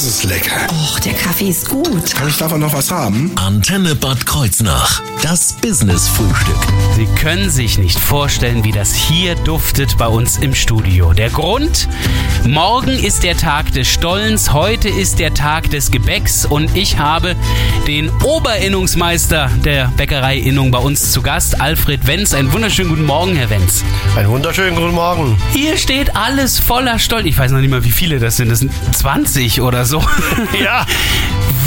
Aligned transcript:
Das 0.00 0.08
ist 0.08 0.24
lecker. 0.24 0.66
Och, 0.70 0.98
der 1.00 1.12
Kaffee 1.12 1.50
ist 1.50 1.68
gut. 1.68 2.14
Kann 2.14 2.26
ich 2.26 2.38
davon 2.38 2.58
noch 2.58 2.72
was 2.72 2.90
haben? 2.90 3.32
Antenne 3.36 3.94
Bad 3.94 4.24
Kreuznach. 4.24 5.02
Das 5.22 5.52
Business-Frühstück. 5.60 6.56
Sie 6.96 7.04
können 7.20 7.50
sich 7.50 7.76
nicht 7.76 8.00
vorstellen, 8.00 8.64
wie 8.64 8.72
das 8.72 8.94
hier 8.94 9.34
duftet 9.34 9.98
bei 9.98 10.06
uns 10.06 10.38
im 10.38 10.54
Studio. 10.54 11.12
Der 11.12 11.28
Grund? 11.28 11.86
Morgen 12.46 12.92
ist 12.92 13.24
der 13.24 13.36
Tag 13.36 13.72
des 13.72 13.88
Stollens, 13.88 14.54
heute 14.54 14.88
ist 14.88 15.18
der 15.18 15.34
Tag 15.34 15.68
des 15.68 15.90
Gebäcks 15.90 16.46
und 16.46 16.74
ich 16.74 16.96
habe 16.96 17.36
den 17.86 18.08
Oberinnungsmeister 18.22 19.50
der 19.62 19.88
Bäckerei 19.98 20.38
Innung 20.38 20.70
bei 20.70 20.78
uns 20.78 21.12
zu 21.12 21.20
Gast, 21.20 21.60
Alfred 21.60 22.06
Wenz. 22.06 22.32
Einen 22.32 22.50
wunderschönen 22.54 22.88
guten 22.88 23.04
Morgen, 23.04 23.36
Herr 23.36 23.50
Wenz. 23.50 23.84
Einen 24.16 24.30
wunderschönen 24.30 24.74
guten 24.74 24.94
Morgen. 24.94 25.36
Hier 25.52 25.76
steht 25.76 26.16
alles 26.16 26.58
voller 26.58 26.98
Stollen. 26.98 27.26
Ich 27.26 27.36
weiß 27.36 27.50
noch 27.50 27.60
nicht 27.60 27.70
mal, 27.70 27.84
wie 27.84 27.92
viele 27.92 28.18
das 28.18 28.38
sind. 28.38 28.50
Das 28.50 28.60
sind 28.60 28.72
20 28.92 29.60
oder 29.60 29.84
so. 29.84 29.89
Ja. 30.62 30.86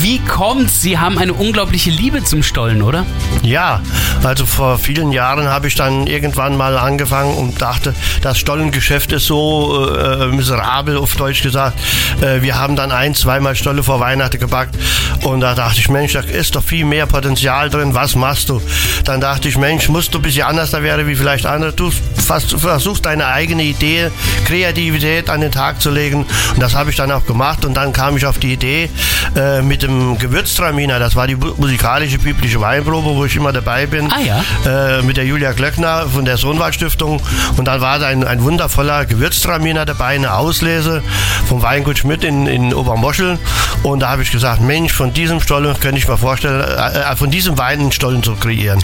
Wie 0.03 0.19
kommt's? 0.19 0.81
Sie 0.81 0.97
haben 0.97 1.17
eine 1.17 1.33
unglaubliche 1.33 1.89
Liebe 1.89 2.25
zum 2.25 2.43
Stollen, 2.43 2.81
oder? 2.81 3.05
Ja, 3.41 3.79
also 4.21 4.45
vor 4.45 4.77
vielen 4.77 5.13
Jahren 5.13 5.47
habe 5.47 5.67
ich 5.67 5.75
dann 5.75 6.07
irgendwann 6.07 6.57
mal 6.57 6.77
angefangen 6.77 7.35
und 7.35 7.61
dachte, 7.61 7.95
das 8.21 8.37
Stollengeschäft 8.37 9.13
ist 9.13 9.27
so 9.27 9.87
äh, 9.95 10.27
miserabel, 10.27 10.97
auf 10.97 11.15
Deutsch 11.15 11.41
gesagt. 11.41 11.79
Äh, 12.21 12.41
wir 12.41 12.59
haben 12.59 12.75
dann 12.75 12.91
ein, 12.91 13.15
zweimal 13.15 13.55
Stolle 13.55 13.81
vor 13.81 14.01
Weihnachten 14.01 14.39
gebackt 14.39 14.75
und 15.23 15.39
da 15.39 15.55
dachte 15.55 15.79
ich, 15.79 15.87
Mensch, 15.87 16.11
da 16.11 16.19
ist 16.19 16.55
doch 16.55 16.63
viel 16.63 16.83
mehr 16.83 17.05
Potenzial 17.05 17.69
drin, 17.69 17.93
was 17.93 18.15
machst 18.15 18.49
du? 18.49 18.61
Dann 19.05 19.21
dachte 19.21 19.47
ich, 19.47 19.57
Mensch, 19.57 19.87
musst 19.87 20.13
du 20.13 20.19
ein 20.19 20.21
bisschen 20.21 20.45
anders 20.45 20.71
da 20.71 20.83
werden 20.83 21.07
wie 21.07 21.15
vielleicht 21.15 21.45
andere. 21.45 21.71
Du 21.71 21.91
versuchst 21.91 23.05
deine 23.05 23.27
eigene 23.27 23.63
Idee, 23.63 24.11
Kreativität 24.45 25.29
an 25.29 25.39
den 25.39 25.51
Tag 25.51 25.81
zu 25.81 25.91
legen 25.91 26.25
und 26.53 26.61
das 26.61 26.75
habe 26.75 26.89
ich 26.89 26.97
dann 26.97 27.11
auch 27.11 27.25
gemacht 27.25 27.63
und 27.63 27.73
dann 27.73 27.93
kam 27.93 28.12
ich 28.17 28.25
auf 28.25 28.37
die 28.39 28.53
Idee 28.53 28.89
äh, 29.35 29.61
mit 29.61 29.83
dem 29.83 30.17
Gewürztraminer, 30.17 30.99
das 30.99 31.15
war 31.15 31.27
die 31.27 31.35
musikalische 31.35 32.17
biblische 32.19 32.59
Weinprobe, 32.61 33.15
wo 33.15 33.25
ich 33.25 33.35
immer 33.35 33.51
dabei 33.51 33.85
bin, 33.85 34.11
Ah, 34.11 34.19
ja. 34.19 34.97
äh, 34.99 35.01
mit 35.03 35.17
der 35.17 35.25
Julia 35.25 35.51
Glöckner 35.53 36.07
von 36.13 36.25
der 36.25 36.37
Sohnwald 36.37 36.75
Stiftung 36.75 37.21
und 37.57 37.65
dann 37.65 37.81
war 37.81 37.99
da 37.99 38.07
ein, 38.07 38.23
ein 38.23 38.43
wundervoller 38.43 39.05
Gewürztraminer 39.05 39.85
dabei, 39.85 40.15
eine 40.15 40.33
Auslese 40.33 41.01
vom 41.47 41.61
Weingut 41.61 41.97
Schmidt 41.99 42.23
in, 42.23 42.47
in 42.47 42.73
Obermoschel 42.73 43.37
und 43.83 43.99
da 44.01 44.09
habe 44.09 44.23
ich 44.23 44.31
gesagt, 44.31 44.61
Mensch, 44.61 44.93
von 44.93 45.13
diesem 45.13 45.39
Stollen 45.41 45.79
könnte 45.79 45.97
ich 45.97 46.07
mir 46.07 46.17
vorstellen, 46.17 46.61
äh, 46.61 47.11
äh, 47.11 47.15
von 47.15 47.31
diesem 47.31 47.57
Wein 47.57 47.79
einen 47.79 47.91
Stollen 47.91 48.23
zu 48.23 48.35
kreieren 48.35 48.81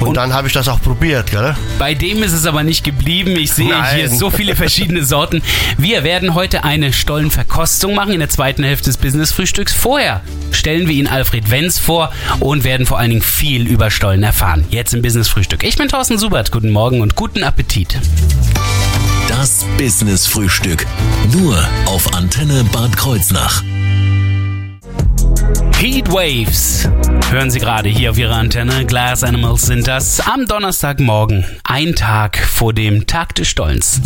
und, 0.00 0.16
dann 0.16 0.32
habe 0.32 0.48
ich 0.48 0.52
das 0.54 0.68
auch 0.68 0.80
probiert, 0.80 1.30
gell? 1.30 1.54
Bei 1.78 1.94
dem 1.94 2.22
ist 2.22 2.32
es 2.32 2.44
aber 2.46 2.62
nicht 2.64 2.82
geblieben. 2.84 3.36
Ich 3.36 3.52
sehe 3.52 3.68
Nein. 3.70 3.94
hier 3.96 4.10
so 4.10 4.30
viele 4.30 4.56
verschiedene 4.56 5.04
Sorten. 5.04 5.42
Wir 5.76 6.02
werden 6.02 6.34
heute 6.34 6.64
eine 6.64 6.92
Stollenverkostung 6.92 7.94
machen 7.94 8.12
in 8.12 8.18
der 8.20 8.28
zweiten 8.28 8.64
Hälfte 8.68 8.90
des 8.90 8.98
Business-Frühstücks. 8.98 9.72
Vorher 9.72 10.20
stellen 10.52 10.88
wir 10.88 10.94
Ihnen 10.94 11.08
Alfred 11.08 11.50
Wenz 11.50 11.78
vor 11.78 12.12
und 12.40 12.64
werden 12.64 12.86
vor 12.86 12.98
allen 12.98 13.10
Dingen 13.10 13.22
viel 13.22 13.66
über 13.66 13.90
Stollen 13.90 14.22
erfahren. 14.22 14.64
Jetzt 14.70 14.92
im 14.92 15.02
Business-Frühstück. 15.02 15.64
Ich 15.64 15.76
bin 15.76 15.88
Thorsten 15.88 16.18
Subert. 16.18 16.52
Guten 16.52 16.70
Morgen 16.70 17.00
und 17.00 17.16
guten 17.16 17.44
Appetit. 17.44 17.98
Das 19.28 19.64
Business-Frühstück. 19.78 20.86
Nur 21.32 21.56
auf 21.86 22.12
Antenne 22.14 22.64
Bad 22.72 22.96
Kreuznach. 22.96 23.62
Heat 25.78 26.10
Waves. 26.10 26.88
Hören 27.30 27.50
Sie 27.50 27.60
gerade 27.60 27.88
hier 27.88 28.10
auf 28.10 28.18
Ihrer 28.18 28.36
Antenne. 28.36 28.84
Glass 28.84 29.22
Animals 29.22 29.62
sind 29.62 29.86
das. 29.86 30.20
Am 30.20 30.44
Donnerstagmorgen. 30.46 31.44
Ein 31.64 31.94
Tag 31.94 32.36
vor 32.38 32.74
dem 32.74 33.06
Tag 33.06 33.34
des 33.36 33.48
Stollens. 33.48 34.00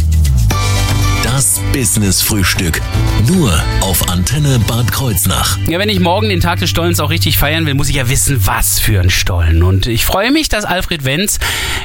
Das 1.32 1.62
Business-Frühstück. 1.72 2.82
Nur 3.26 3.58
auf 3.80 4.10
Antenne 4.10 4.58
Bad 4.68 4.92
Kreuznach. 4.92 5.58
Ja, 5.66 5.78
wenn 5.78 5.88
ich 5.88 5.98
morgen 5.98 6.28
den 6.28 6.42
Tag 6.42 6.58
des 6.58 6.68
Stollens 6.68 7.00
auch 7.00 7.08
richtig 7.08 7.38
feiern 7.38 7.64
will, 7.64 7.72
muss 7.72 7.88
ich 7.88 7.94
ja 7.94 8.10
wissen, 8.10 8.46
was 8.46 8.78
für 8.78 9.00
ein 9.00 9.08
Stollen. 9.08 9.62
Und 9.62 9.86
ich 9.86 10.04
freue 10.04 10.30
mich, 10.30 10.50
dass 10.50 10.66
Alfred 10.66 11.06
Wenz 11.06 11.38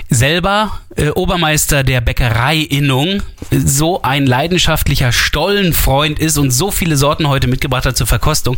selber 0.10 0.82
äh, 0.98 1.12
Obermeister 1.12 1.86
der 1.86 2.02
Bäckerei 2.02 2.58
Innung 2.58 3.24
so 3.50 4.02
ein 4.02 4.26
leidenschaftlicher 4.26 5.14
Stollenfreund 5.14 6.20
ist 6.20 6.38
und 6.38 6.52
so 6.52 6.70
viele 6.70 6.98
Sorten 6.98 7.30
heute 7.30 7.48
mitgebracht 7.48 7.86
hat 7.86 7.96
zur 7.96 8.06
Verkostung. 8.06 8.58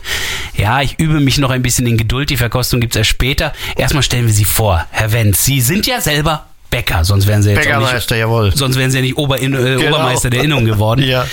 Ja, 0.58 0.82
ich 0.82 0.98
übe 0.98 1.20
mich 1.20 1.38
noch 1.38 1.52
ein 1.52 1.62
bisschen 1.62 1.86
in 1.86 1.98
Geduld. 1.98 2.32
Die 2.32 2.38
Verkostung 2.38 2.80
gibt's 2.80 2.96
erst 2.96 3.12
später. 3.12 3.54
Erstmal 3.78 4.02
stellen 4.02 4.26
wir 4.26 4.34
Sie 4.34 4.44
vor, 4.44 4.88
Herr 4.90 5.12
Wenz. 5.12 5.46
Sie 5.46 5.62
sind 5.62 5.86
ja 5.86 6.02
selber 6.02 6.49
Bäcker, 6.70 7.04
sonst 7.04 7.28
wären 7.28 7.42
Sie 7.42 7.50
jetzt 7.50 7.60
auch 7.60 7.64
nicht, 7.64 7.74
Bäckermeister, 7.80 8.16
jawohl. 8.18 8.56
Sonst 8.56 8.78
wären 8.78 8.92
sie 8.92 8.98
ja 8.98 9.02
nicht 9.02 9.18
Oberin 9.18 9.54
äh, 9.54 9.76
Genau. 9.78 9.96
Obermeister 9.96 10.30
der 10.30 10.44
Innung 10.44 10.66
geworden. 10.66 11.04
Ja. 11.10 11.26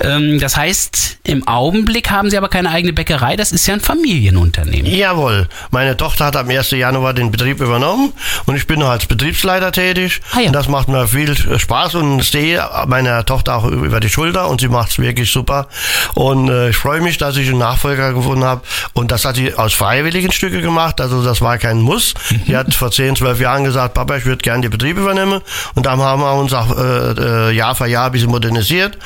ähm, 0.00 0.40
das 0.40 0.56
heißt, 0.56 1.18
im 1.24 1.46
Augenblick 1.46 2.10
haben 2.10 2.30
sie 2.30 2.36
aber 2.38 2.48
keine 2.48 2.70
eigene 2.70 2.92
Bäckerei, 2.92 3.36
das 3.36 3.52
ist 3.52 3.66
ja 3.66 3.74
ein 3.74 3.80
Familienunternehmen. 3.80 4.86
Jawohl. 4.90 5.48
Meine 5.70 5.96
Tochter 5.96 6.26
hat 6.26 6.36
am 6.36 6.48
1. 6.48 6.70
Januar 6.72 7.14
den 7.14 7.30
Betrieb 7.30 7.60
übernommen 7.60 8.12
und 8.46 8.56
ich 8.56 8.66
bin 8.66 8.80
noch 8.80 8.88
als 8.88 9.06
Betriebsleiter 9.06 9.70
tätig. 9.72 10.20
Ah 10.32 10.40
ja. 10.40 10.46
Und 10.48 10.52
das 10.54 10.68
macht 10.68 10.88
mir 10.88 11.06
viel 11.06 11.36
Spaß 11.58 11.94
und 11.96 12.22
sehe 12.24 12.62
meiner 12.86 13.24
Tochter 13.24 13.56
auch 13.56 13.64
über 13.66 14.00
die 14.00 14.08
Schulter 14.08 14.48
und 14.48 14.60
sie 14.60 14.68
macht 14.68 14.90
es 14.90 14.98
wirklich 14.98 15.30
super. 15.30 15.68
Und 16.14 16.48
äh, 16.48 16.70
ich 16.70 16.76
freue 16.76 17.00
mich, 17.00 17.18
dass 17.18 17.36
ich 17.36 17.48
einen 17.48 17.58
Nachfolger 17.58 18.12
gefunden 18.12 18.44
habe. 18.44 18.62
Und 18.94 19.12
das 19.12 19.24
hat 19.24 19.36
sie 19.36 19.54
aus 19.54 19.72
freiwilligen 19.74 20.32
Stücke 20.32 20.60
gemacht, 20.60 21.00
also 21.00 21.22
das 21.22 21.40
war 21.40 21.58
kein 21.58 21.80
Muss. 21.80 22.14
Sie 22.46 22.56
hat 22.56 22.74
vor 22.74 22.90
10, 22.90 23.16
12 23.16 23.40
Jahren 23.40 23.64
gesagt, 23.64 23.94
Papa, 23.94 24.16
ich 24.16 24.24
würde 24.24 24.42
gerne 24.42 24.62
den 24.62 24.70
Betrieb 24.80 24.96
übernehmen. 24.96 25.42
Und 25.74 25.84
dann 25.84 26.00
haben 26.00 26.22
wir 26.22 26.32
uns 26.34 26.54
auch 26.54 26.76
äh, 26.76 27.50
äh, 27.50 27.50
Jahr 27.52 27.74
für 27.74 27.86
Jahr 27.86 28.06
ein 28.06 28.12
bisschen 28.12 28.30
modernisiert 28.30 28.96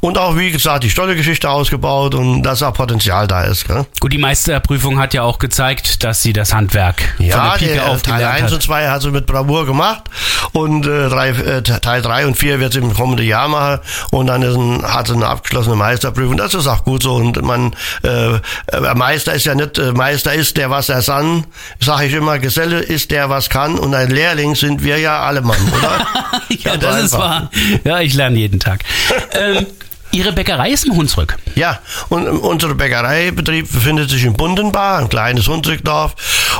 und 0.00 0.16
auch, 0.16 0.36
wie 0.36 0.52
gesagt, 0.52 0.84
die 0.84 0.90
Stollegeschichte 0.90 1.50
ausgebaut 1.50 2.14
und 2.14 2.42
dass 2.42 2.62
auch 2.62 2.72
Potenzial 2.72 3.26
da 3.26 3.42
ist. 3.42 3.66
Gell? 3.66 3.84
Gut, 3.98 4.12
die 4.12 4.18
Meisterprüfung 4.18 4.98
hat 5.00 5.12
ja 5.12 5.22
auch 5.22 5.38
gezeigt, 5.38 6.04
dass 6.04 6.22
sie 6.22 6.32
das 6.32 6.54
Handwerk 6.54 7.14
von 7.16 7.26
Ja, 7.26 7.56
der 7.58 7.66
Pike 7.66 7.86
auf 7.86 8.02
Teil 8.02 8.18
gelernt 8.18 8.42
1 8.42 8.52
und 8.52 8.58
hat. 8.58 8.62
2 8.62 8.88
hat 8.88 9.02
sie 9.02 9.10
mit 9.10 9.26
Bravour 9.26 9.66
gemacht 9.66 10.04
und 10.52 10.86
äh, 10.86 11.08
drei, 11.08 11.30
äh, 11.30 11.62
Teil 11.62 12.00
3 12.00 12.26
und 12.26 12.38
4 12.38 12.60
wird 12.60 12.72
sie 12.74 12.78
im 12.78 12.94
kommenden 12.94 13.26
Jahr 13.26 13.48
machen 13.48 13.80
und 14.12 14.28
dann 14.28 14.42
ist 14.42 14.54
ein, 14.54 14.82
hat 14.84 15.08
sie 15.08 15.14
eine 15.14 15.26
abgeschlossene 15.26 15.74
Meisterprüfung. 15.74 16.36
Das 16.36 16.54
ist 16.54 16.68
auch 16.68 16.84
gut 16.84 17.02
so 17.02 17.14
und 17.14 17.42
man, 17.42 17.74
äh, 18.04 18.34
äh, 18.36 18.94
Meister 18.94 19.34
ist 19.34 19.46
ja 19.46 19.54
nicht, 19.56 19.78
äh, 19.78 19.92
Meister 19.92 20.32
ist 20.32 20.56
der, 20.56 20.70
was 20.70 20.88
er 20.88 21.02
kann, 21.02 21.46
sage 21.80 22.06
ich 22.06 22.14
immer, 22.14 22.38
Geselle 22.38 22.80
ist 22.80 23.10
der, 23.10 23.30
was 23.30 23.48
kann 23.48 23.78
und 23.78 23.94
ein 23.94 24.10
Lehrling 24.10 24.54
sind 24.54 24.84
wir 24.84 24.98
ja 24.98 25.23
alle 25.24 25.40
Mann, 25.40 25.56
oder? 25.76 26.06
ja, 26.50 26.76
das 26.76 26.96
ist 26.96 27.14
einfach. 27.14 27.18
wahr. 27.18 27.50
Ja, 27.84 28.00
ich 28.00 28.14
lerne 28.14 28.38
jeden 28.38 28.60
Tag. 28.60 28.84
ähm, 29.32 29.66
ihre 30.14 30.32
Bäckerei 30.32 30.70
ist 30.70 30.86
im 30.86 30.96
Hunsrück. 30.96 31.36
Ja, 31.56 31.80
und 32.08 32.26
unser 32.28 32.74
Bäckereibetrieb 32.74 33.70
befindet 33.72 34.10
sich 34.10 34.24
in 34.24 34.34
Bundenbar, 34.34 34.98
ein 34.98 35.08
kleines 35.08 35.48
Hunsrückdorf 35.48 36.14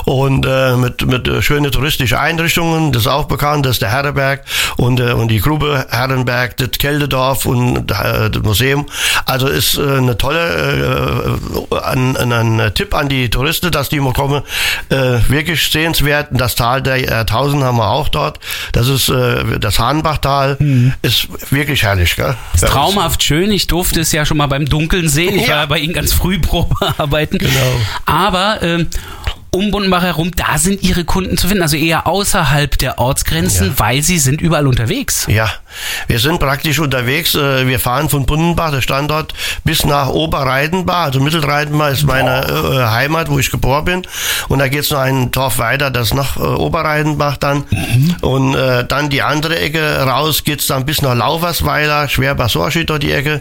und 0.05 0.45
äh, 0.45 0.77
mit, 0.77 1.07
mit 1.07 1.29
äh, 1.29 1.41
schönen 1.41 1.71
touristischen 1.71 2.19
Einrichtungen, 2.19 2.93
das 2.93 3.03
ist 3.03 3.09
auch 3.09 3.27
bekannt, 3.27 3.65
das 3.65 3.73
ist 3.77 3.83
der 3.83 3.91
Herrenberg 3.91 4.45
und, 4.77 5.01
äh, 5.01 5.13
und 5.13 5.29
die 5.29 5.41
Grube 5.41 5.87
Herrenberg, 5.89 6.57
das 6.57 6.73
Kältedorf 6.73 7.47
und 7.47 7.91
äh, 7.91 8.31
das 8.31 8.43
Museum. 8.43 8.87
Also 9.25 9.47
ist 9.47 9.79
äh, 9.79 9.99
eine 9.99 10.19
tolle, 10.19 11.39
äh, 11.71 11.77
ein, 11.85 12.17
ein, 12.17 12.75
Tipp 12.75 12.95
an 12.95 13.09
die 13.09 13.31
Touristen, 13.31 13.71
dass 13.71 13.89
die 13.89 14.01
mal 14.01 14.13
kommen, 14.13 14.43
wirklich 14.89 15.71
sehenswert. 15.71 16.29
Das 16.31 16.55
Tal 16.55 16.83
der 16.83 16.97
Jahrtausend 16.97 17.63
haben 17.63 17.77
wir 17.77 17.91
auch 17.91 18.09
dort. 18.09 18.41
Das 18.73 18.89
ist 18.89 19.13
das 19.61 19.79
Hahnbachtal, 19.79 20.57
ist 21.03 21.29
wirklich 21.53 21.83
herrlich. 21.83 22.17
Gell? 22.17 22.35
Traumhaft 22.61 23.23
schön. 23.23 23.44
Ich 23.51 23.67
durfte 23.67 24.01
es 24.01 24.13
ja 24.13 24.25
schon 24.25 24.37
mal 24.37 24.47
beim 24.47 24.67
Dunkeln 24.67 25.09
sehen. 25.09 25.37
Ich 25.37 25.49
war 25.49 25.57
ja 25.57 25.67
bei 25.67 25.79
Ihnen 25.79 25.95
ganz 25.95 26.13
früh 26.13 26.39
Probearbeiten. 26.41 27.39
Genau. 27.39 27.81
Aber 28.07 28.63
ähm, 28.63 28.89
um 29.55 29.71
Bundenbach 29.71 30.03
herum, 30.03 30.31
da 30.35 30.59
sind 30.59 30.83
Ihre 30.83 31.05
Kunden 31.05 31.37
zu 31.37 31.47
finden. 31.49 31.63
Also 31.63 31.77
eher 31.77 32.07
außerhalb 32.07 32.77
der 32.79 32.99
Ortsgrenzen, 32.99 33.69
Ja. 33.69 33.73
weil 33.79 34.03
Sie 34.03 34.19
sind 34.19 34.41
überall 34.41 34.67
unterwegs. 34.67 35.27
Ja, 35.29 35.49
wir 36.09 36.19
sind 36.19 36.41
praktisch 36.41 36.79
unterwegs. 36.81 37.35
äh, 37.35 37.67
Wir 37.67 37.79
fahren 37.81 38.09
von 38.09 38.27
Bundenbach, 38.27 38.71
der 38.73 38.81
Standort, 38.83 39.33
bis 39.65 39.85
nach 39.85 40.09
Oberreidenbach. 40.09 41.05
Also 41.05 41.21
Mittelreidenbach 41.21 41.91
ist 41.93 42.05
meine 42.05 42.45
äh, 42.47 42.85
Heimat, 42.91 43.31
wo 43.31 43.39
ich 43.39 43.51
geboren 43.51 43.85
bin. 43.85 44.03
Und 44.49 44.59
da 44.59 44.69
geht's 44.69 44.91
noch 44.91 44.99
ein 44.99 45.31
Dorf 45.31 45.59
weiter, 45.59 45.91
das 45.91 46.09
ist 46.09 46.15
nach 46.15 46.37
äh, 46.37 46.41
Oberreidenbach 46.41 47.37
dann. 47.37 47.65
Und 48.21 48.55
äh, 48.57 48.85
dann 48.87 49.09
die 49.09 49.23
andere 49.23 49.59
Ecke 49.59 49.99
raus 50.03 50.43
geht's 50.45 50.67
dann 50.67 50.85
bis 50.85 51.01
nach 51.01 51.15
Laufersweiler, 51.15 52.09
Schwerbach-Sorschid 52.09 52.91
dort 52.91 53.03
die 53.05 53.13
Ecke. 53.13 53.41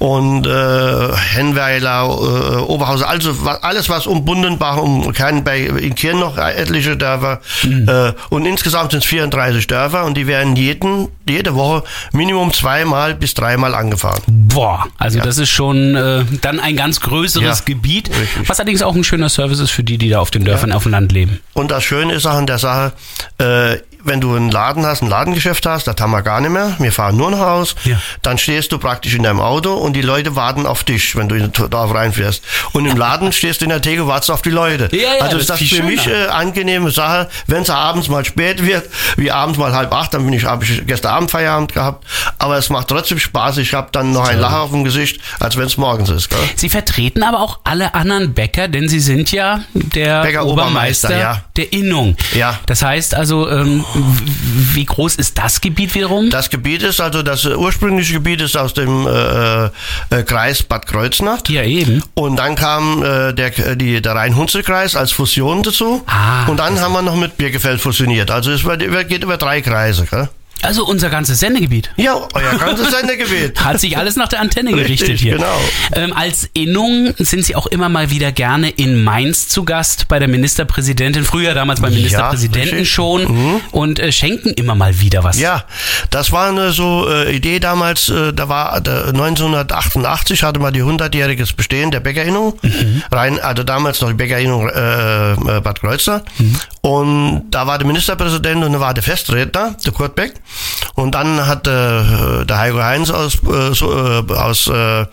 Und 0.00 0.46
äh, 0.46 1.12
Hennweiler, 1.16 2.02
äh, 2.04 2.56
Oberhausen, 2.62 3.06
also 3.06 3.32
alles 3.62 3.88
was 3.88 4.06
um 4.06 4.24
Bundenbach, 4.24 4.76
um 4.78 5.12
kein 5.12 5.44
bei 5.52 5.60
in 5.60 5.94
Kirn 5.94 6.18
noch 6.18 6.38
etliche 6.38 6.96
Dörfer. 6.96 7.40
Äh, 7.64 8.12
und 8.30 8.46
insgesamt 8.46 8.92
sind 8.92 9.00
es 9.00 9.06
34 9.06 9.66
Dörfer 9.66 10.04
und 10.04 10.16
die 10.16 10.26
werden 10.26 10.56
jeden, 10.56 11.08
jede 11.28 11.54
Woche 11.54 11.84
Minimum 12.12 12.52
zweimal 12.52 13.14
bis 13.14 13.34
dreimal 13.34 13.74
angefahren. 13.74 14.22
Boah, 14.26 14.86
also 14.98 15.20
das 15.20 15.38
ist 15.38 15.50
schon 15.50 15.94
äh, 15.94 16.24
dann 16.40 16.60
ein 16.60 16.76
ganz 16.76 17.00
größeres 17.00 17.58
Ja, 17.58 17.64
Gebiet, 17.64 18.08
richtig. 18.08 18.48
was 18.48 18.58
allerdings 18.60 18.82
auch 18.82 18.94
ein 18.94 19.04
schöner 19.04 19.28
Service 19.28 19.60
ist 19.60 19.70
für 19.70 19.84
die, 19.84 19.98
die 19.98 20.08
da 20.08 20.20
auf 20.20 20.30
den 20.30 20.44
Dörfern 20.44 20.72
auf 20.72 20.84
dem 20.84 20.92
Land 20.92 21.12
leben. 21.12 21.40
Und 21.52 21.70
das 21.70 21.84
Schöne 21.84 22.14
ist 22.14 22.26
auch 22.26 22.34
an 22.34 22.46
der 22.46 22.58
Sache, 22.58 22.92
äh, 23.38 23.76
wenn 24.04 24.20
du 24.20 24.34
einen 24.34 24.50
Laden 24.50 24.84
hast, 24.86 25.02
ein 25.02 25.08
Ladengeschäft 25.08 25.66
hast, 25.66 25.86
das 25.86 25.96
haben 26.00 26.10
wir 26.10 26.22
gar 26.22 26.40
nicht 26.40 26.50
mehr, 26.50 26.74
wir 26.78 26.92
fahren 26.92 27.16
nur 27.16 27.30
nach 27.30 27.38
Haus, 27.40 27.74
Ja. 27.84 28.00
dann 28.22 28.38
stehst 28.38 28.72
du 28.72 28.78
praktisch 28.78 29.14
in 29.14 29.22
deinem 29.22 29.40
Auto 29.40 29.74
und 29.74 29.94
die 29.94 30.02
Leute 30.02 30.36
warten 30.36 30.66
auf 30.66 30.84
dich, 30.84 31.16
wenn 31.16 31.28
du 31.28 31.48
Dorf 31.48 31.94
reinfährst. 31.94 32.42
Und 32.72 32.86
im 32.86 32.96
Laden 32.96 33.32
stehst 33.32 33.60
du 33.60 33.64
in 33.64 33.70
der 33.70 33.80
Theke, 33.82 34.06
wartest 34.06 34.30
auf 34.30 34.42
die 34.42 34.50
Leute. 34.50 34.88
Ja, 34.92 35.14
ja, 35.16 35.22
also 35.24 35.38
das 35.38 35.60
ist 35.60 35.72
das 35.72 35.78
für 35.78 35.82
mich 35.84 36.02
schöner. 36.02 36.26
äh, 36.26 36.28
angenehme 36.28 36.90
Sache, 36.90 37.28
wenn 37.46 37.62
es 37.62 37.70
abends 37.70 38.08
mal 38.08 38.24
spät 38.24 38.64
wird, 38.64 38.88
wie 39.16 39.30
abends 39.30 39.58
mal 39.58 39.72
halb 39.72 39.92
acht, 39.92 40.14
dann 40.14 40.24
bin 40.24 40.32
ich, 40.34 40.44
habe 40.44 40.64
ich 40.64 40.86
gestern 40.86 41.12
Abend 41.12 41.30
Feierabend 41.30 41.72
gehabt, 41.72 42.04
aber 42.38 42.56
es 42.56 42.70
macht 42.70 42.88
trotzdem 42.88 43.18
Spaß, 43.18 43.58
ich 43.58 43.74
habe 43.74 43.88
dann 43.92 44.12
noch 44.12 44.28
ein 44.28 44.38
Lacher 44.38 44.60
auf 44.62 44.70
dem 44.70 44.84
Gesicht, 44.84 45.20
als 45.40 45.56
wenn 45.56 45.66
es 45.66 45.76
morgens 45.76 46.08
ist. 46.10 46.30
Gell? 46.30 46.38
Sie 46.56 46.68
vertreten 46.68 47.22
aber 47.22 47.40
auch 47.40 47.60
alle 47.64 47.94
anderen 47.94 48.34
Bäcker, 48.34 48.68
denn 48.68 48.88
Sie 48.88 49.00
sind 49.00 49.32
ja 49.32 49.60
der 49.74 50.22
Bäcker 50.22 50.44
Obermeister 50.46 51.08
Obermeister, 51.08 51.16
ja. 51.18 51.42
der 51.56 51.72
Innung. 51.72 52.16
Ja. 52.34 52.58
Das 52.66 52.82
heißt 52.82 53.14
also, 53.14 53.48
ähm, 53.48 53.84
wie 53.94 54.84
groß 54.84 55.16
ist 55.16 55.38
das 55.38 55.60
Gebiet 55.60 55.94
wiederum? 55.94 56.30
Das 56.30 56.50
Gebiet 56.50 56.82
ist 56.82 57.00
also 57.00 57.22
das 57.22 57.44
ursprüngliche 57.44 58.14
Gebiet 58.14 58.40
ist 58.40 58.56
aus 58.56 58.74
dem 58.74 59.06
äh, 59.06 59.66
äh, 59.66 60.22
Kreis 60.24 60.62
Bad 60.62 60.86
Kreuznach. 60.86 61.40
ja, 61.48 61.62
eben. 61.62 62.02
Und 62.14 62.36
dann 62.36 62.54
kam 62.54 63.02
äh, 63.02 63.32
der, 63.32 63.50
die, 63.76 64.00
der 64.00 64.14
Rhein-Hunsel-Kreis 64.14 64.96
als 64.96 65.12
Fusion 65.12 65.62
dazu. 65.62 66.02
Ah, 66.06 66.46
und 66.46 66.58
dann 66.58 66.80
haben 66.80 66.92
wir 66.92 67.02
noch 67.02 67.16
mit 67.16 67.36
Birkefeld 67.36 67.80
fusioniert. 67.80 68.30
Also 68.30 68.50
es 68.52 68.62
geht 69.08 69.22
über 69.22 69.36
drei 69.36 69.60
Kreise. 69.60 70.06
Gell? 70.06 70.28
Also 70.62 70.86
unser 70.86 71.10
ganzes 71.10 71.40
Sendegebiet. 71.40 71.90
Ja, 71.96 72.14
euer 72.34 72.58
ganzes 72.58 72.90
Sendegebiet. 72.96 73.62
Hat 73.62 73.80
sich 73.80 73.96
alles 73.98 74.16
nach 74.16 74.28
der 74.28 74.40
Antenne 74.40 74.70
gerichtet 74.70 75.08
Richtig, 75.08 75.20
hier. 75.20 75.36
genau. 75.36 75.60
Ähm, 75.94 76.12
als 76.12 76.48
Innung 76.54 77.12
sind 77.18 77.44
Sie 77.44 77.56
auch 77.56 77.66
immer 77.66 77.88
mal 77.88 78.10
wieder 78.10 78.32
gerne 78.32 78.70
in 78.70 79.02
Mainz 79.02 79.48
zu 79.48 79.64
Gast 79.64 80.08
bei 80.08 80.18
der 80.18 80.28
Ministerpräsidentin, 80.28 81.24
früher 81.24 81.54
damals 81.54 81.80
beim 81.80 81.92
Ministerpräsidenten 81.92 82.78
richtig. 82.78 82.92
schon 82.92 83.60
und 83.72 83.98
äh, 83.98 84.12
schenken 84.12 84.50
immer 84.50 84.74
mal 84.74 85.00
wieder 85.00 85.24
was. 85.24 85.38
Ja, 85.38 85.64
das 86.10 86.32
war 86.32 86.48
eine 86.48 86.72
so 86.72 87.08
äh, 87.08 87.34
Idee 87.34 87.58
damals, 87.58 88.08
äh, 88.08 88.32
da 88.32 88.48
war 88.48 88.80
da, 88.80 89.06
1988 89.06 90.42
hatte 90.42 90.60
man 90.60 90.72
die 90.72 90.82
100-jähriges 90.82 91.54
Bestehen 91.56 91.90
der 91.90 92.00
Bäckerinnung, 92.00 92.58
rein, 93.10 93.40
also 93.40 93.62
damals 93.64 94.00
noch 94.00 94.08
die 94.08 94.14
Bäckerinnung 94.14 94.68
äh, 94.68 95.32
äh, 95.32 95.60
Bad 95.60 95.80
Kreuznach. 95.80 96.22
Und 96.80 97.50
da 97.50 97.66
war 97.66 97.78
der 97.78 97.86
Ministerpräsident 97.86 98.64
und 98.64 98.72
da 98.72 98.80
war 98.80 98.94
der 98.94 99.02
Festredner, 99.02 99.76
der 99.84 99.92
Kurt 99.92 100.14
Beck. 100.14 100.34
Und 100.94 101.14
dann 101.14 101.46
hat 101.46 101.66
äh, 101.66 102.44
der 102.44 102.58
Heiko 102.58 102.82
Heinz 102.82 103.10
aus, 103.10 103.34
äh, 103.34 103.72
so, 103.72 103.92
äh, 103.92 104.32
aus 104.34 104.68
äh, 104.68 105.06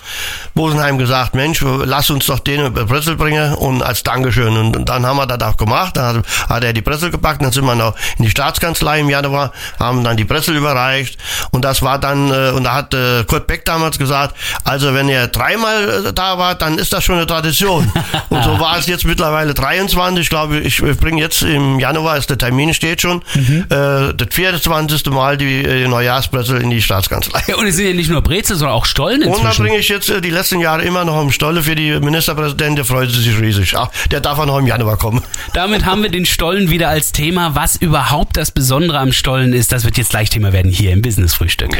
Bosenheim 0.53 0.97
gesagt, 0.97 1.35
Mensch, 1.35 1.63
lass 1.63 2.09
uns 2.09 2.25
doch 2.25 2.39
den 2.39 2.65
über 2.65 2.85
Brezel 2.85 3.15
bringen 3.15 3.53
und 3.55 3.81
als 3.81 4.03
Dankeschön. 4.03 4.57
Und, 4.57 4.75
und 4.75 4.89
dann 4.89 5.05
haben 5.05 5.17
wir 5.17 5.25
das 5.25 5.41
auch 5.41 5.57
gemacht. 5.57 5.95
Dann 5.95 6.17
hat, 6.17 6.49
hat 6.49 6.63
er 6.63 6.73
die 6.73 6.81
Brezel 6.81 7.11
gepackt, 7.11 7.41
dann 7.41 7.51
sind 7.51 7.65
wir 7.65 7.75
noch 7.75 7.95
in 8.17 8.25
die 8.25 8.29
Staatskanzlei 8.29 8.99
im 8.99 9.09
Januar, 9.09 9.51
haben 9.79 10.03
dann 10.03 10.17
die 10.17 10.25
Brezel 10.25 10.55
überreicht. 10.55 11.17
Und 11.51 11.63
das 11.63 11.81
war 11.81 11.97
dann, 11.97 12.31
äh, 12.31 12.51
und 12.51 12.65
da 12.65 12.73
hat 12.75 12.93
äh, 12.93 13.23
Kurt 13.23 13.47
Beck 13.47 13.65
damals 13.65 13.97
gesagt, 13.97 14.35
also 14.63 14.93
wenn 14.93 15.07
ihr 15.07 15.27
dreimal 15.27 16.07
äh, 16.07 16.13
da 16.13 16.37
wart, 16.37 16.61
dann 16.61 16.77
ist 16.77 16.91
das 16.91 17.03
schon 17.03 17.15
eine 17.15 17.27
Tradition. 17.27 17.91
und 18.29 18.43
so 18.43 18.59
war 18.59 18.77
es 18.77 18.87
jetzt 18.87 19.05
mittlerweile 19.05 19.53
23, 19.53 20.23
ich 20.23 20.29
glaube 20.29 20.59
ich, 20.59 20.81
ich 20.81 20.97
bringe 20.97 21.21
jetzt 21.21 21.41
im 21.41 21.79
Januar, 21.79 22.17
ist 22.17 22.29
der 22.29 22.37
Termin 22.37 22.73
steht 22.73 23.01
schon, 23.01 23.21
äh, 23.69 24.13
das 24.13 24.27
24. 24.31 25.05
Mal 25.07 25.28
die 25.37 25.63
äh, 25.63 25.87
Neujahrsbrezel 25.87 26.61
in 26.61 26.69
die 26.69 26.81
Staatskanzlei. 26.81 27.41
Ja, 27.47 27.55
und 27.55 27.65
es 27.67 27.75
sind 27.75 27.87
ja 27.87 27.93
nicht 27.93 28.09
nur 28.09 28.21
Brezel, 28.21 28.55
sondern 28.55 28.75
auch 28.75 28.85
Stollen 28.85 29.23
Und 29.23 29.29
da 29.31 29.35
inzwischen. 29.37 29.63
bringe 29.63 29.77
ich 29.77 29.89
jetzt 29.89 30.09
äh, 30.09 30.21
die 30.21 30.29
letzten 30.29 30.59
Jahre 30.59 30.83
immer 30.83 31.05
noch 31.05 31.21
im 31.21 31.31
Stolle 31.31 31.63
für 31.63 31.75
die 31.75 31.99
Ministerpräsidentin, 31.99 32.75
der 32.75 32.85
freut 32.85 33.09
sich 33.11 33.39
riesig. 33.39 33.75
Ach, 33.77 33.89
der 34.11 34.21
darf 34.21 34.39
auch 34.39 34.45
noch 34.45 34.59
im 34.59 34.67
Januar 34.67 34.97
kommen. 34.97 35.21
Damit 35.53 35.85
haben 35.85 36.03
wir 36.03 36.09
den 36.09 36.25
Stollen 36.25 36.69
wieder 36.69 36.89
als 36.89 37.11
Thema. 37.11 37.55
Was 37.55 37.75
überhaupt 37.75 38.37
das 38.37 38.51
Besondere 38.51 38.99
am 38.99 39.11
Stollen 39.11 39.53
ist, 39.53 39.71
das 39.71 39.83
wird 39.85 39.97
jetzt 39.97 40.09
gleich 40.11 40.29
Thema 40.29 40.53
werden 40.53 40.71
hier 40.71 40.91
im 40.91 41.01
Business 41.01 41.33
Frühstück. 41.33 41.77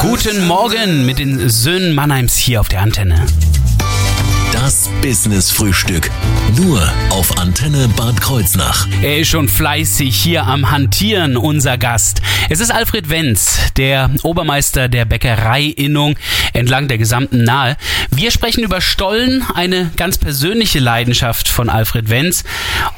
Guten 0.00 0.46
Morgen 0.46 1.06
mit 1.06 1.18
den 1.18 1.48
Söhnen 1.48 1.94
Mannheims 1.94 2.36
hier 2.36 2.60
auf 2.60 2.68
der 2.68 2.80
Antenne. 2.82 3.26
Das 4.60 4.90
Business 5.00 5.52
Frühstück. 5.52 6.10
Nur 6.56 6.82
auf 7.10 7.38
Antenne 7.38 7.86
Bad 7.96 8.20
Kreuznach. 8.20 8.88
Er 9.02 9.18
ist 9.18 9.28
schon 9.28 9.48
fleißig 9.48 10.16
hier 10.16 10.46
am 10.48 10.72
Hantieren, 10.72 11.36
unser 11.36 11.78
Gast. 11.78 12.20
Es 12.48 12.58
ist 12.58 12.72
Alfred 12.72 13.08
Wenz, 13.08 13.72
der 13.76 14.10
Obermeister 14.24 14.88
der 14.88 15.04
Bäckereiinnung 15.04 16.16
entlang 16.54 16.88
der 16.88 16.98
gesamten 16.98 17.44
Nahe. 17.44 17.76
Wir 18.10 18.32
sprechen 18.32 18.64
über 18.64 18.80
Stollen, 18.80 19.46
eine 19.54 19.92
ganz 19.96 20.18
persönliche 20.18 20.80
Leidenschaft 20.80 21.48
von 21.48 21.70
Alfred 21.70 22.10
Wenz. 22.10 22.42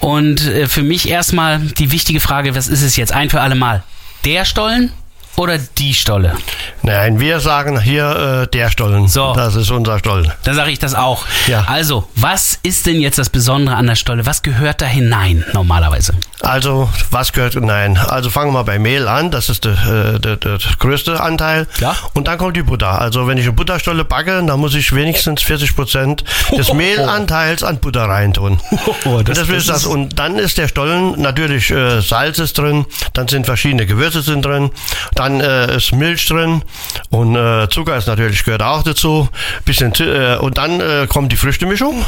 Und 0.00 0.40
äh, 0.46 0.66
für 0.66 0.82
mich 0.82 1.10
erstmal 1.10 1.58
die 1.58 1.92
wichtige 1.92 2.20
Frage, 2.20 2.54
was 2.54 2.68
ist 2.68 2.82
es 2.82 2.96
jetzt 2.96 3.12
ein 3.12 3.28
für 3.28 3.42
alle 3.42 3.54
Mal? 3.54 3.82
Der 4.24 4.46
Stollen 4.46 4.92
oder 5.40 5.56
die 5.56 5.94
Stolle? 5.94 6.36
Nein, 6.82 7.18
wir 7.18 7.40
sagen 7.40 7.80
hier 7.80 8.42
äh, 8.42 8.46
der 8.46 8.70
Stollen. 8.70 9.08
So. 9.08 9.32
Das 9.34 9.54
ist 9.54 9.70
unser 9.70 9.98
Stollen. 9.98 10.30
Dann 10.44 10.54
sage 10.54 10.70
ich 10.70 10.78
das 10.78 10.94
auch. 10.94 11.24
Ja. 11.46 11.64
Also, 11.66 12.06
was 12.14 12.58
ist 12.62 12.84
denn 12.84 13.00
jetzt 13.00 13.18
das 13.18 13.30
Besondere 13.30 13.76
an 13.76 13.86
der 13.86 13.94
Stolle? 13.94 14.26
Was 14.26 14.42
gehört 14.42 14.82
da 14.82 14.86
hinein 14.86 15.46
normalerweise? 15.54 16.12
Also, 16.42 16.90
was 17.10 17.32
gehört? 17.32 17.54
Nein. 17.54 17.96
Also 17.96 18.28
fangen 18.28 18.52
wir 18.52 18.64
bei 18.64 18.78
Mehl 18.78 19.08
an. 19.08 19.30
Das 19.30 19.48
ist 19.48 19.64
der, 19.64 19.72
äh, 19.72 20.20
der, 20.20 20.36
der 20.36 20.58
größte 20.78 21.20
Anteil. 21.20 21.66
Ja. 21.80 21.96
Und 22.12 22.28
dann 22.28 22.36
kommt 22.36 22.56
die 22.56 22.62
Butter. 22.62 23.00
Also 23.00 23.26
wenn 23.26 23.38
ich 23.38 23.44
eine 23.44 23.52
Butterstolle 23.52 24.04
backe, 24.04 24.42
dann 24.44 24.60
muss 24.60 24.74
ich 24.74 24.94
wenigstens 24.94 25.42
40 25.42 25.74
Prozent 25.74 26.24
des 26.56 26.72
Mehlanteils 26.74 27.62
an 27.62 27.78
Butter 27.78 28.04
reintun. 28.04 28.60
Oh, 29.04 29.22
das, 29.22 29.38
das 29.38 29.48
ist 29.48 29.68
das. 29.68 29.86
Und 29.86 30.18
dann 30.18 30.36
ist 30.36 30.58
der 30.58 30.68
Stollen 30.68 31.20
natürlich 31.20 31.70
äh, 31.70 32.00
Salz 32.02 32.38
ist 32.38 32.58
drin, 32.58 32.84
dann 33.12 33.28
sind 33.28 33.46
verschiedene 33.46 33.86
Gewürze 33.86 34.20
sind 34.20 34.44
drin, 34.44 34.70
dann 35.14 35.29
äh, 35.40 35.76
ist 35.76 35.92
Milch 35.92 36.26
drin 36.26 36.62
und 37.10 37.36
äh, 37.36 37.68
Zucker 37.68 37.96
ist 37.96 38.08
natürlich 38.08 38.42
gehört 38.44 38.62
auch 38.62 38.82
dazu. 38.82 39.28
Bisschen 39.64 39.92
äh, 40.00 40.36
und 40.40 40.58
dann 40.58 40.80
äh, 40.80 41.06
kommt 41.08 41.30
die 41.30 41.36
Früchtemischung. 41.36 42.04